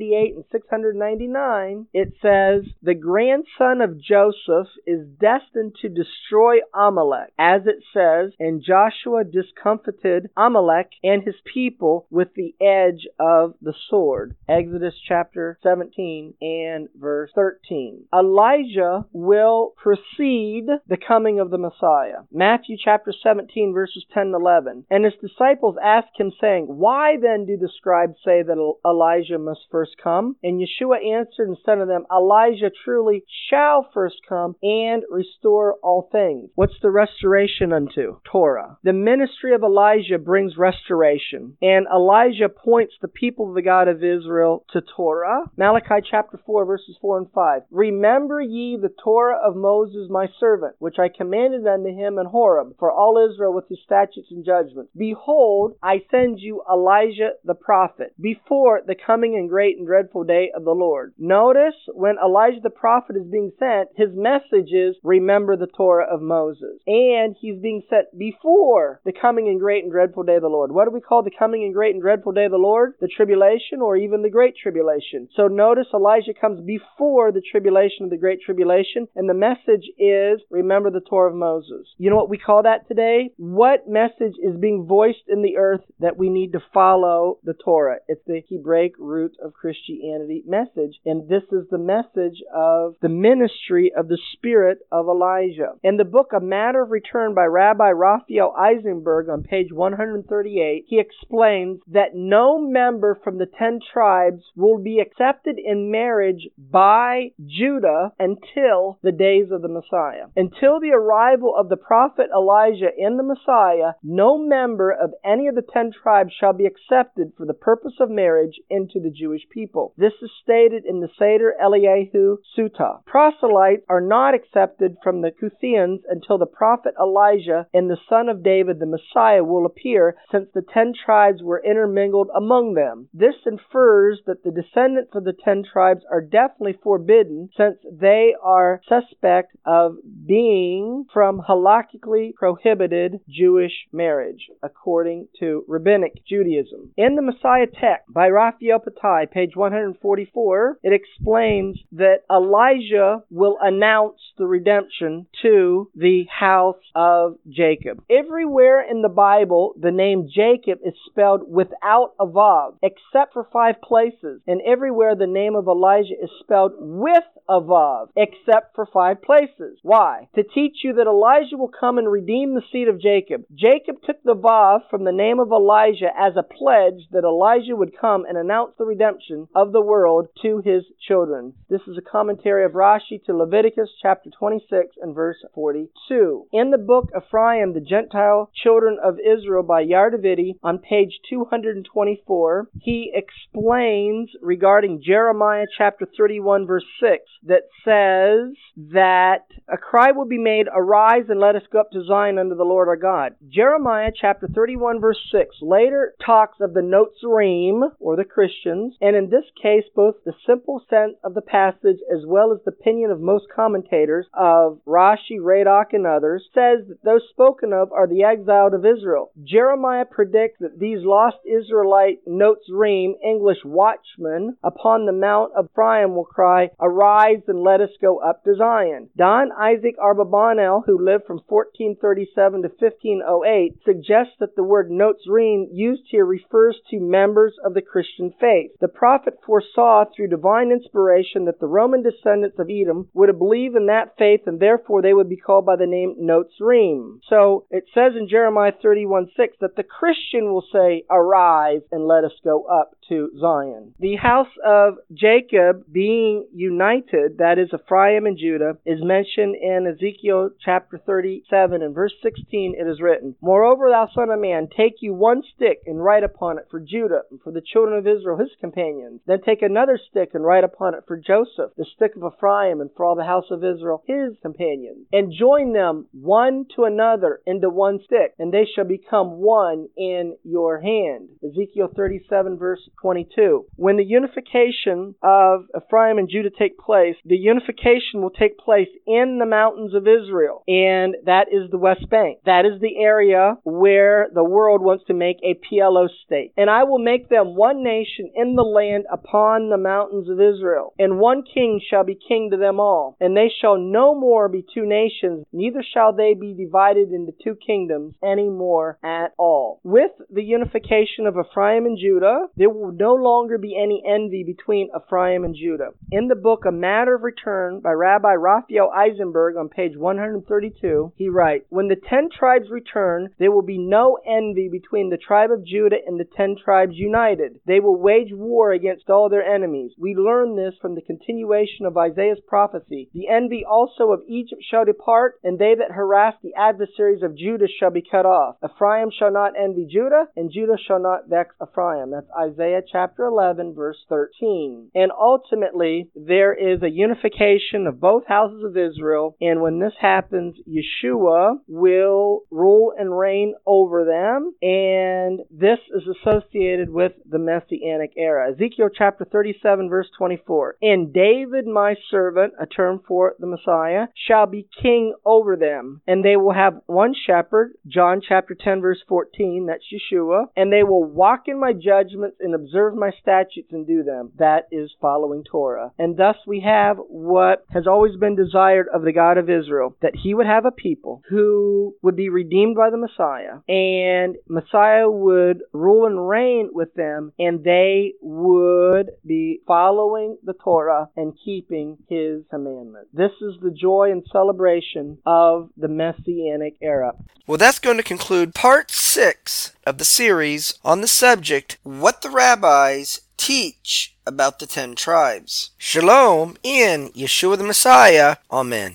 698 0.03 0.35
and 0.35 0.45
699, 0.51 1.87
it 1.93 2.13
says, 2.21 2.73
The 2.83 2.95
grandson 2.95 3.81
of 3.81 4.01
Joseph 4.01 4.69
is 4.87 5.07
destined 5.21 5.77
to 5.83 5.89
destroy 5.89 6.57
Amalek, 6.75 7.33
as 7.39 7.63
it 7.67 7.83
says, 7.93 8.33
and 8.39 8.63
Joshua 8.63 9.25
discomfited 9.25 10.31
Amalek 10.37 10.91
and 11.03 11.23
his 11.23 11.37
people 11.53 12.07
with 12.11 12.29
the 12.35 12.55
edge 12.61 13.07
of 13.19 13.55
the 13.63 13.75
sword. 13.89 14.37
Exodus 14.49 14.95
chapter 15.07 15.59
17 15.63 16.35
and 16.41 16.89
verse 16.99 17.31
13. 17.35 18.05
Elijah 18.13 19.07
will 19.13 19.75
precede 19.77 20.67
the 20.89 20.97
coming 20.97 21.39
of 21.41 21.51
the 21.51 21.59
Messiah. 21.59 22.23
Matthew 22.33 22.77
chapter 22.83 23.13
17 23.23 23.73
verses 23.73 24.05
10 24.13 24.23
and 24.23 24.35
11. 24.35 24.87
And 24.91 25.05
his 25.05 25.15
disciples 25.21 25.77
asked 25.83 26.19
him 26.19 26.33
saying, 26.41 26.67
Why 26.67 27.17
then 27.21 27.47
do 27.47 27.57
the 27.57 27.71
scribes 27.77 28.17
say 28.25 28.43
that 28.43 28.75
Elijah 28.85 29.39
must 29.39 29.61
first 29.71 29.92
come? 30.03 30.37
And 30.43 30.61
Yeshua 30.61 31.05
answered 31.05 31.49
and 31.49 31.57
said 31.65 31.77
to 31.77 31.87
them, 31.87 32.07
Elijah 32.13 32.71
truly 32.85 33.25
shall 33.51 33.89
first 33.93 34.17
come 34.29 34.57
and 34.63 35.03
restore 35.11 35.75
all 35.83 36.09
things. 36.13 36.51
What's 36.55 36.79
the 36.83 36.91
restoration 36.91 37.73
unto? 37.73 38.19
Torah. 38.25 38.79
The 38.83 38.93
ministry 38.93 39.55
of 39.55 39.63
Elijah 39.63 40.19
brings 40.19 40.57
restoration. 40.57 41.57
And 41.63 41.87
Elijah 41.93 42.49
points 42.49 42.95
the 43.01 43.09
people 43.09 43.49
of 43.49 43.55
the 43.55 43.63
God 43.63 43.89
of 43.89 44.03
Israel 44.03 44.65
to 44.73 44.83
Torah. 44.97 45.51
Malachi 45.57 46.07
chapter 46.09 46.39
4 46.45 46.65
verses 46.65 46.97
4 47.01 47.19
and 47.19 47.27
5. 47.33 47.63
Remember 47.71 48.41
ye 48.41 48.77
the 48.77 48.93
Torah 49.03 49.39
of 49.45 49.57
Moses 49.57 50.09
my 50.11 50.27
servant, 50.39 50.77
which 50.79 50.99
I 50.99 51.09
commanded 51.09 51.67
unto 51.67 51.89
him 51.89 52.19
in 52.19 52.27
Horeb, 52.27 52.75
for 52.79 52.91
all 52.91 53.29
Israel 53.31 53.55
with 53.55 53.69
his 53.69 53.79
statutes 53.85 54.29
and 54.31 54.45
judgments. 54.45 54.91
Behold, 54.97 55.75
I 55.83 56.03
send 56.11 56.39
you 56.41 56.63
Elijah 56.71 57.31
the 57.45 57.55
prophet, 57.55 58.15
before 58.21 58.83
the 58.87 58.95
coming 58.95 59.37
and 59.37 59.49
great 59.49 59.72
and 59.79 59.87
dreadful 59.87 60.25
day 60.25 60.51
of 60.55 60.65
the 60.65 60.71
Lord. 60.71 61.15
Notice 61.19 61.75
when 61.93 62.17
Elijah 62.23 62.61
the 62.63 62.71
prophet 62.71 63.17
is 63.17 63.27
being 63.31 63.53
sent, 63.59 63.89
his 63.97 64.11
message 64.13 64.73
is, 64.73 64.97
remember 65.03 65.57
the 65.57 65.67
Torah 65.67 66.07
of 66.13 66.21
Moses. 66.21 66.81
And 66.87 67.37
he's 67.41 67.59
being 67.61 67.83
sent 67.89 68.17
before 68.19 69.01
the 69.05 69.13
coming 69.13 69.49
and 69.49 69.61
great 69.61 69.85
and 69.85 69.93
dreadful 69.93 70.23
day 70.23 70.37
of 70.37 70.43
the 70.43 70.49
Lord. 70.49 70.73
What 70.73 70.87
do 70.87 70.91
we 70.91 71.01
call 71.01 71.23
the 71.23 71.31
coming 71.37 71.65
and 71.65 71.75
great 71.75 71.95
and 71.95 72.03
dreadful 72.03 72.33
day 72.33 72.45
of 72.45 72.53
the 72.53 72.59
Lord? 72.59 72.95
The 73.01 73.09
tribulation 73.09 73.81
or 73.81 73.97
even 73.97 74.23
the 74.23 74.31
great 74.31 74.55
tribulation. 74.61 75.29
So 75.37 75.49
notice 75.49 75.87
Elijah 75.95 76.35
comes 76.39 76.65
before 76.65 77.33
the 77.33 77.43
tribulation 77.51 78.05
of 78.05 78.11
the 78.11 78.17
great 78.17 78.41
tribulation, 78.45 79.09
and 79.15 79.29
the 79.29 79.35
message 79.35 79.89
is, 79.99 80.41
remember 80.51 80.91
the 80.91 81.01
Torah 81.01 81.31
of 81.31 81.37
Moses. 81.37 81.87
You 81.99 82.11
know 82.11 82.17
what 82.17 82.31
we 82.31 82.39
call 82.39 82.63
that 82.65 82.89
today? 82.89 83.31
What 83.37 83.89
message 83.89 84.35
is 84.43 84.57
being 84.61 84.87
voiced 84.87 85.25
in 85.29 85.43
the 85.43 85.57
earth 85.57 85.83
that 86.01 86.17
we 86.17 86.29
need 86.29 86.53
to 86.53 86.63
follow 86.73 87.39
the 87.45 87.55
Torah? 87.55 87.99
It's 88.09 88.25
the 88.27 88.43
Hebraic 88.49 88.93
root 88.99 89.33
of 89.43 89.55
Christianity 89.63 90.43
message. 90.45 90.99
And 91.07 91.29
this 91.29 91.45
is 91.53 91.69
the 91.71 91.79
message 91.79 92.43
of 92.53 92.97
the 93.01 93.09
ministry 93.09 93.93
of 93.97 94.09
the 94.09 94.19
spirit 94.33 94.79
of 94.91 95.07
Elijah. 95.07 95.75
In 95.85 95.99
the 95.99 96.05
book 96.05 96.33
A 96.37 96.41
Matter 96.41 96.83
of 96.83 96.91
Return 96.91 97.33
by 97.33 97.45
Rabbi 97.45 97.91
Raphael 97.91 98.53
Eisenberg 98.59 99.29
on 99.29 99.45
page 99.45 99.69
138, 99.71 100.87
he 100.89 100.99
explains 100.99 101.79
that 101.93 102.17
no 102.17 102.59
member 102.59 103.21
from 103.23 103.39
the 103.39 103.47
ten 103.47 103.79
tribes 103.93 104.43
will 104.57 104.83
be 104.83 104.99
accepted 104.99 105.61
in 105.65 105.93
marriage 105.93 106.49
by 106.59 107.29
Judah 107.47 108.11
until 108.19 108.99
the 109.05 109.13
days 109.13 109.53
of 109.53 109.63
the 109.63 109.69
Messiah. 109.69 110.27
Until 110.35 110.81
the 110.81 110.93
arrival 110.93 111.55
of 111.57 111.69
the 111.69 111.77
prophet 111.77 112.27
Elijah 112.35 112.91
in 112.99 113.17
the 113.17 113.23
Messiah, 113.23 113.93
no 114.03 114.37
member 114.37 114.91
of 114.91 115.13
any 115.25 115.47
of 115.47 115.55
the 115.55 115.63
ten 115.73 115.93
tribes 115.93 116.33
shall 116.33 116.53
be 116.53 116.67
accepted 116.67 117.33
for 117.37 117.47
the 117.47 117.55
purpose 117.55 117.95
of 118.01 118.11
marriage 118.11 118.59
into 118.69 118.99
the 118.99 119.11
Jewish 119.11 119.43
people. 119.53 119.93
This 119.97 120.13
is 120.23 120.31
stated 120.43 120.85
in 120.87 121.01
the 121.01 121.09
Seder 121.19 121.55
Eliyahu 121.63 122.37
Zuta. 122.57 123.05
Proselytes 123.05 123.85
are 123.89 124.01
not 124.01 124.35
accepted 124.35 124.97
from 125.03 125.21
the 125.21 125.31
Cuthians 125.31 126.01
until 126.09 126.39
the 126.39 126.47
prophet 126.47 126.95
Elijah 127.01 127.67
and 127.75 127.91
the 127.91 127.99
son 128.09 128.29
of 128.29 128.43
David, 128.43 128.79
the 128.79 128.87
Messiah, 128.87 129.45
will 129.45 129.67
appear, 129.67 130.17
since 130.31 130.49
the 130.55 130.63
ten 130.63 130.93
tribes 131.05 131.43
were 131.43 131.63
intermingled 131.65 132.29
among 132.35 132.75
them. 132.75 133.09
This 133.13 133.35
infers 133.47 134.21
that 134.27 134.43
the 134.45 134.51
descendants 134.51 135.13
of 135.15 135.25
the 135.25 135.33
ten 135.45 135.63
tribes 135.71 136.03
are 136.11 136.21
definitely 136.21 136.79
forbidden, 136.83 137.51
since 137.57 137.77
they 137.91 138.35
are 138.43 138.81
suspect 138.89 139.57
of 139.67 139.97
being 140.27 141.05
from 141.13 141.43
halakhically 141.49 142.35
prohibited 142.35 143.21
Jewish 143.29 143.73
marriage, 143.93 144.49
according 144.63 145.29
to 145.41 145.65
Rabbinic 145.69 146.25
Judaism. 146.27 146.93
In 146.97 147.17
the 147.17 147.23
Messiah 147.23 147.67
text 147.67 148.13
by 148.13 148.29
Raphael 148.29 148.81
Patai, 148.81 149.31
page 149.43 149.57
144, 149.57 150.79
it 150.83 150.93
explains 150.93 151.79
that 151.93 152.19
Elijah 152.31 153.23
will 153.31 153.57
announce 153.61 154.21
the 154.39 154.47
redemption 154.47 155.27
to 155.43 155.91
the 155.97 156.25
house 156.31 156.77
of 156.95 157.37
Jacob. 157.49 158.03
Everywhere 158.11 158.85
in 158.89 159.03
the 159.03 159.09
Bible, 159.09 159.75
the 159.81 159.91
name 159.91 160.29
Jacob 160.33 160.79
is 160.85 160.95
spelled 161.07 161.43
without 161.49 162.15
a 162.21 162.27
vav, 162.27 162.77
except 162.83 163.33
for 163.33 163.49
five 163.53 163.81
places, 163.83 164.41
and 164.47 164.61
everywhere 164.67 165.17
the 165.17 165.27
name 165.27 165.57
of 165.57 165.67
Elijah 165.67 166.15
is 166.23 166.31
spelled 166.41 166.73
with 166.79 167.25
a 167.49 167.61
vav, 167.61 168.09
except 168.17 168.75
for 168.75 168.87
five 168.93 169.23
places. 169.23 169.79
Why? 169.83 170.29
To 170.37 170.43
teach 170.43 170.79
you 170.85 170.95
that 170.95 171.07
Elijah 171.07 171.57
will 171.57 171.73
come 171.81 171.99
and 171.99 172.11
redeem 172.11 172.55
the 172.55 172.63
seed 172.71 172.89
of 172.89 173.01
Jacob. 173.01 173.45
Jacob 173.55 173.97
took 174.05 174.23
the 174.23 174.37
vav 174.37 174.89
from 174.89 175.05
the 175.05 175.13
name 175.13 175.41
of 175.41 175.51
Elijah 175.51 176.11
as 176.17 176.35
a 176.37 176.43
pledge 176.43 177.09
that 177.11 177.25
Elijah 177.25 177.75
would 177.75 177.99
come 177.99 178.25
and 178.29 178.39
announce 178.39 178.73
the 178.79 178.85
redemption 178.85 179.32
of 179.55 179.73
the 179.73 179.81
world 179.81 180.29
to 180.43 180.63
his 180.65 180.85
children. 181.07 181.55
This 181.69 181.83
is 181.87 181.99
a 181.99 182.11
commentary 182.11 182.65
of 182.65 182.73
Rashi 182.73 183.23
to 183.27 183.37
Leviticus 183.37 183.91
chapter 184.01 184.31
26 184.31 184.97
and 185.01 185.15
verse 185.15 185.37
42. 185.55 186.47
In 186.53 186.71
the 186.71 186.79
book 186.79 187.11
Ephraim, 187.17 187.75
the 187.75 187.81
Gentile 187.81 188.51
children 188.55 188.99
of 189.03 189.19
Israel 189.19 189.63
by 189.63 189.85
Yair 189.85 190.11
Davidiy 190.13 190.57
on 190.63 190.79
page 190.79 191.21
224, 191.29 192.69
he 192.81 193.13
explains 193.15 194.31
regarding 194.41 195.03
Jeremiah 195.05 195.67
chapter 195.77 196.07
31 196.17 196.67
verse 196.67 196.85
6 197.01 197.23
that 197.45 197.63
says 197.85 198.57
that 198.77 199.47
a 199.69 199.77
cry 199.77 200.13
will 200.13 200.27
be 200.27 200.39
made, 200.39 200.67
arise 200.75 201.25
and 201.29 201.41
let 201.41 201.57
us 201.57 201.63
go 201.73 201.81
up 201.81 201.91
to 201.93 202.05
Zion 202.05 202.39
unto 202.39 202.55
the 202.55 202.65
Lord 202.65 202.89
our 202.89 202.97
God. 202.97 203.35
Jeremiah 203.49 204.13
chapter 204.19 204.49
31 204.49 205.01
verse 205.01 205.19
6 205.31 205.57
later 205.63 206.15
talks 206.25 206.59
of 206.61 206.75
the 206.75 206.81
Notzarim, 206.81 207.91
or 207.99 208.17
the 208.17 208.25
Christians, 208.25 208.95
and 209.01 209.17
in 209.17 209.22
this 209.31 209.45
case 209.61 209.85
both 209.95 210.17
the 210.25 210.35
simple 210.47 210.83
sense 210.89 211.17
of 211.25 211.35
the 211.35 211.43
passage 211.43 211.99
as 212.13 212.25
well 212.27 212.53
as 212.53 212.59
the 212.65 212.73
opinion 212.73 213.11
of 213.11 213.21
most 213.21 213.47
commentators 213.55 214.27
of 214.35 214.81
Rashi, 214.87 215.39
Radak, 215.39 215.93
and 215.93 216.07
others, 216.07 216.45
says 216.55 216.87
that 216.89 217.03
those 217.05 217.23
spoken 217.31 217.73
of 217.73 217.93
are 217.93 218.07
the 218.07 218.25
exiled 218.25 218.75
of 218.75 218.87
Israel. 218.87 219.31
Jeremiah 219.43 220.05
predicts 220.05 220.59
that 220.61 220.79
these 220.79 221.01
lost 221.03 221.39
Israelite 221.47 222.21
Notzarim, 222.27 223.15
English 223.25 223.65
watchmen, 223.65 224.57
upon 224.63 225.07
the 225.07 225.13
Mount 225.13 225.53
of 225.55 225.69
Ephraim 225.73 226.15
will 226.15 226.25
cry, 226.25 226.71
Arise 226.81 227.43
and 227.49 227.63
let 227.63 227.81
us 227.81 227.91
go 228.01 228.19
up 228.19 228.45
to 228.45 228.55
Zion. 228.55 229.09
Don 229.17 229.51
Isaac 229.53 229.97
Abarbanel, 229.99 230.85
who 230.85 231.05
lived 231.05 231.25
from 231.27 231.41
1437 231.49 232.63
to 232.63 232.69
1508, 232.69 233.79
suggests 233.85 234.35
that 234.39 234.55
the 234.55 234.63
word 234.63 234.91
Notzarim 234.91 235.69
used 235.73 236.03
here 236.09 236.27
refers 236.27 236.79
to 236.91 237.01
members 237.01 237.55
of 237.65 237.75
the 237.75 237.83
Christian 237.83 238.33
faith. 238.39 238.73
The 238.81 238.89
prophet 239.13 239.39
foresaw 239.45 240.05
through 240.17 240.27
divine 240.27 240.71
inspiration 240.71 241.45
that 241.45 241.61
the 241.61 241.67
Roman 241.67 242.03
descendants 242.03 242.59
of 242.59 242.71
Edom 242.71 243.09
would 243.13 243.39
believe 243.39 243.77
in 243.77 243.87
that 243.87 244.15
faith 244.19 244.41
and 244.47 244.59
therefore 244.59 245.03
they 245.03 245.13
would 245.13 245.29
be 245.29 245.37
called 245.37 245.67
by 245.67 245.77
the 245.77 245.87
name 245.87 246.17
Notzarim. 246.19 247.21
So 247.29 247.67
it 247.71 247.85
says 247.93 248.13
in 248.19 248.27
Jeremiah 248.27 248.73
31 248.83 249.29
6 249.37 249.57
that 249.61 249.77
the 249.77 249.83
Christian 249.83 250.47
will 250.47 250.65
say, 250.73 251.05
Arise 251.11 251.83
and 251.91 252.07
let 252.07 252.25
us 252.25 252.33
go 252.43 252.65
up 252.65 252.97
to 253.11 253.31
Zion. 253.39 253.95
The 253.99 254.17
house 254.17 254.49
of 254.65 254.95
Jacob 255.13 255.85
being 255.93 256.47
united, 256.55 257.37
that 257.37 257.59
is 257.59 257.69
Ephraim 257.75 258.25
and 258.25 258.39
Judah, 258.39 258.79
is 258.87 259.01
mentioned 259.03 259.57
in 259.57 259.87
Ezekiel 259.87 260.51
chapter 260.65 260.99
37 261.05 261.83
and 261.83 261.95
verse 261.95 262.15
16 262.23 262.77
it 262.79 262.89
is 262.89 263.01
written, 263.03 263.37
Moreover, 263.43 263.91
thou 263.91 264.09
son 264.15 264.31
of 264.31 264.41
man, 264.41 264.69
take 264.75 264.97
you 265.01 265.13
one 265.13 265.43
stick 265.55 265.81
and 265.85 266.03
write 266.03 266.25
upon 266.25 266.57
it 266.57 266.65
for 266.71 266.81
Judah 266.81 267.23
and 267.31 267.41
for 267.43 267.53
the 267.53 267.61
children 267.61 267.99
of 267.99 268.07
Israel 268.07 268.39
his 268.39 268.49
companions. 268.59 269.02
Then 269.27 269.41
take 269.45 269.63
another 269.63 269.99
stick 270.11 270.31
and 270.35 270.45
write 270.45 270.65
upon 270.65 270.95
it 270.95 271.05
for 271.07 271.17
Joseph, 271.17 271.73
the 271.77 271.87
stick 271.97 272.13
of 272.17 272.33
Ephraim, 272.33 272.81
and 272.81 272.91
for 272.97 273.05
all 273.05 273.17
the 273.17 273.25
house 273.25 273.51
of 273.51 273.65
Israel 273.65 274.03
his 274.07 274.37
companions. 274.43 275.07
And 275.13 275.33
join 275.33 275.73
them 275.73 276.07
one 276.13 276.67
to 276.77 276.85
another 276.85 277.41
into 277.47 277.69
one 277.69 278.01
stick, 278.05 278.35
and 278.39 278.53
they 278.53 278.67
shall 278.75 278.85
become 278.85 279.41
one 279.41 279.89
in 279.97 280.37
your 280.45 280.81
hand. 280.81 281.29
Ezekiel 281.45 281.89
37 281.95 282.59
verse 282.59 282.81
22. 283.01 283.67
When 283.77 283.97
the 283.97 284.05
unification 284.05 285.15
of 285.23 285.67
Ephraim 285.77 286.19
and 286.19 286.29
Judah 286.29 286.51
take 286.57 286.79
place, 286.79 287.17
the 287.25 287.37
unification 287.37 288.23
will 288.23 288.31
take 288.31 288.59
place 288.59 288.89
in 289.07 289.39
the 289.39 289.47
mountains 289.47 289.95
of 289.95 290.07
Israel, 290.07 290.63
and 290.69 291.17
that 291.25 291.47
is 291.53 291.71
the 291.71 291.79
West 291.79 292.09
Bank. 292.11 292.39
That 292.45 292.65
is 292.67 292.81
the 292.81 292.97
area 292.99 293.57
where 293.65 294.29
the 294.33 294.45
world 294.45 294.83
wants 294.83 295.05
to 295.07 295.15
make 295.15 295.39
a 295.43 295.59
PLO 295.67 296.09
state. 296.25 296.53
And 296.57 296.71
I 296.71 296.85
will 296.85 296.99
make 296.99 297.29
them 297.29 297.57
one 297.57 297.83
nation 297.83 298.31
in 298.35 298.55
the 298.55 298.63
land 298.63 298.82
upon 299.13 299.69
the 299.69 299.79
mountains 299.79 300.29
of 300.29 300.41
Israel, 300.41 300.93
and 300.99 301.19
one 301.19 301.43
king 301.43 301.81
shall 301.89 302.05
be 302.05 302.15
king 302.17 302.51
to 302.51 302.57
them 302.57 302.81
all. 302.81 303.17
And 303.21 303.37
they 303.37 303.51
shall 303.61 303.79
no 303.79 304.15
more 304.15 304.49
be 304.49 304.65
two 304.75 304.87
nations, 304.87 305.45
neither 305.53 305.83
shall 305.83 306.13
they 306.13 306.35
be 306.35 306.55
divided 306.55 307.13
into 307.13 307.33
two 307.43 307.55
kingdoms 307.55 308.15
any 308.23 308.49
more 308.49 308.99
at 309.05 309.33
all. 309.39 309.81
With 309.85 310.13
the 310.31 310.43
unification 310.43 311.27
of 311.27 311.37
Ephraim 311.37 311.87
and 311.87 311.99
Judah, 311.99 312.47
there 312.57 312.71
will 312.71 312.93
no 312.93 313.15
longer 313.15 313.59
be 313.59 313.77
any 313.77 314.03
envy 314.07 314.43
between 314.45 314.91
Ephraim 314.97 315.45
and 315.45 315.55
Judah. 315.55 315.91
In 316.11 316.29
the 316.29 316.35
book 316.35 316.65
A 316.67 316.73
Matter 316.73 317.15
of 317.15 317.23
Return 317.23 317.81
by 317.81 317.93
Rabbi 317.93 318.35
Raphael 318.35 318.91
Eisenberg 318.91 319.57
on 319.57 319.69
page 319.69 319.97
132, 319.97 321.13
he 321.17 321.29
writes, 321.29 321.65
When 321.69 321.89
the 321.89 321.97
ten 321.97 322.29
tribes 322.37 322.71
return, 322.71 323.29
there 323.39 323.53
will 323.53 323.63
be 323.63 323.79
no 323.79 324.19
envy 324.27 324.69
between 324.69 325.11
the 325.11 325.17
tribe 325.17 325.51
of 325.51 325.65
Judah 325.65 325.99
and 326.07 326.19
the 326.19 326.29
ten 326.37 326.57
tribes 326.63 326.97
united. 326.97 327.61
They 327.67 327.81
will 327.81 328.01
wage 328.01 328.33
against 328.73 329.11
all 329.11 329.29
their 329.29 329.45
enemies. 329.45 329.93
We 329.99 330.15
learn 330.15 330.57
this 330.57 330.75
from 330.81 330.95
the 330.95 331.03
continuation 331.03 331.87
of 331.87 331.97
Isaiah's 331.97 332.41
prophecy. 332.47 333.09
The 333.13 333.29
envy 333.29 333.65
also 333.65 334.13
of 334.13 334.23
Egypt 334.29 334.63
shall 334.69 334.85
depart, 334.85 335.35
and 335.43 335.59
they 335.59 335.75
that 335.75 335.95
harass 335.95 336.35
the 336.43 336.55
adversaries 336.55 337.23
of 337.23 337.37
Judah 337.37 337.69
shall 337.79 337.91
be 337.91 338.03
cut 338.09 338.27
off. 338.27 338.57
Ephraim 338.65 339.11
shall 339.17 339.33
not 339.33 339.53
envy 339.59 339.87
Judah, 339.91 340.27
and 340.37 340.51
Judah 340.53 340.77
shall 340.87 341.01
not 341.01 341.29
vex 341.29 341.55
Ephraim. 341.63 342.11
That's 342.11 342.31
Isaiah 342.39 342.83
chapter 342.91 343.25
11, 343.25 343.75
verse 343.75 343.99
13. 344.09 344.91
And 344.95 345.13
ultimately, 345.13 346.11
there 346.15 346.55
is 346.55 346.83
a 346.83 346.91
unification 346.91 347.87
of 347.87 348.01
both 348.01 348.27
houses 348.27 348.65
of 348.65 348.77
Israel, 348.77 349.37
and 349.41 349.61
when 349.61 349.79
this 349.79 349.95
happens, 350.01 350.57
Yeshua 350.69 351.57
will 351.67 352.43
rule 352.51 352.93
and 352.97 353.17
reign 353.17 353.55
over 353.67 354.05
them, 354.05 354.55
and 354.63 355.41
this 355.51 355.79
is 355.95 356.03
associated 356.07 356.91
with 356.91 357.13
the 357.29 357.39
Messianic 357.39 358.13
era. 358.17 358.55
Ezekiel 358.63 358.91
chapter 358.97 359.25
37, 359.25 359.89
verse 359.89 360.07
24. 360.17 360.77
And 360.83 361.13
David, 361.13 361.67
my 361.67 361.97
servant, 362.11 362.53
a 362.61 362.67
term 362.67 363.01
for 363.09 363.35
the 363.41 363.47
Messiah, 363.47 364.07
shall 364.29 364.47
be 364.47 364.69
king 364.81 365.15
over 365.25 365.57
them, 365.57 366.01
and 366.07 366.25
they 366.25 366.37
will 366.37 366.53
have 366.53 366.81
one 366.87 367.13
shepherd, 367.27 367.73
John 367.89 368.21
chapter 368.27 368.55
10, 368.55 368.81
verse 368.81 369.03
14, 369.09 369.67
that's 369.67 369.83
Yeshua, 369.93 370.45
and 370.57 370.73
they 370.73 370.85
will 370.85 371.03
walk 371.03 371.49
in 371.49 371.59
my 371.59 371.73
judgments 371.73 372.37
and 372.39 372.55
observe 372.55 372.95
my 372.95 373.11
statutes 373.21 373.73
and 373.73 373.85
do 373.85 374.05
them. 374.05 374.31
That 374.39 374.69
is 374.71 374.93
following 375.01 375.43
Torah. 375.43 375.91
And 375.99 376.17
thus 376.17 376.37
we 376.47 376.61
have 376.61 376.99
what 376.99 377.65
has 377.71 377.89
always 377.89 378.17
been 378.17 378.37
desired 378.37 378.87
of 378.95 379.03
the 379.03 379.13
God 379.13 379.39
of 379.39 379.51
Israel, 379.51 379.97
that 380.03 380.15
he 380.23 380.35
would 380.35 380.47
have 380.47 380.67
a 380.67 380.71
people 380.71 381.23
who 381.29 381.97
would 382.01 382.15
be 382.15 382.29
redeemed 382.29 382.77
by 382.77 382.91
the 382.91 382.97
Messiah, 382.97 383.59
and 383.67 384.37
Messiah 384.49 385.11
would 385.11 385.63
rule 385.73 386.07
and 386.07 386.29
reign 386.29 386.71
with 386.73 386.95
them, 386.95 387.33
and 387.41 387.65
they 387.65 388.13
would 388.21 388.52
would 388.53 389.11
be 389.27 389.61
following 389.67 390.37
the 390.45 390.53
Torah 390.53 391.09
and 391.17 391.33
keeping 391.45 391.99
His 392.09 392.43
commandments. 392.51 393.09
This 393.13 393.33
is 393.41 393.55
the 393.63 393.71
joy 393.71 394.11
and 394.11 394.25
celebration 394.31 395.19
of 395.25 395.71
the 395.77 395.89
Messianic 395.89 396.77
era. 396.81 397.13
Well, 397.47 397.59
that's 397.59 397.79
going 397.79 397.97
to 397.97 398.03
conclude 398.03 398.55
part 398.55 398.91
six 398.91 399.75
of 399.87 399.99
the 399.99 400.05
series 400.05 400.75
on 400.85 401.01
the 401.01 401.09
subject 401.09 401.79
What 401.83 402.23
the 402.23 402.31
Rabbis 402.31 403.23
Teach 403.37 404.15
about 404.25 404.61
the 404.61 404.67
Ten 404.67 404.95
Tribes. 404.95 405.71
Shalom 405.77 406.57
in 406.63 407.09
Yeshua 407.11 407.59
the 407.59 407.65
Messiah. 407.65 408.37
Amen. 408.51 408.95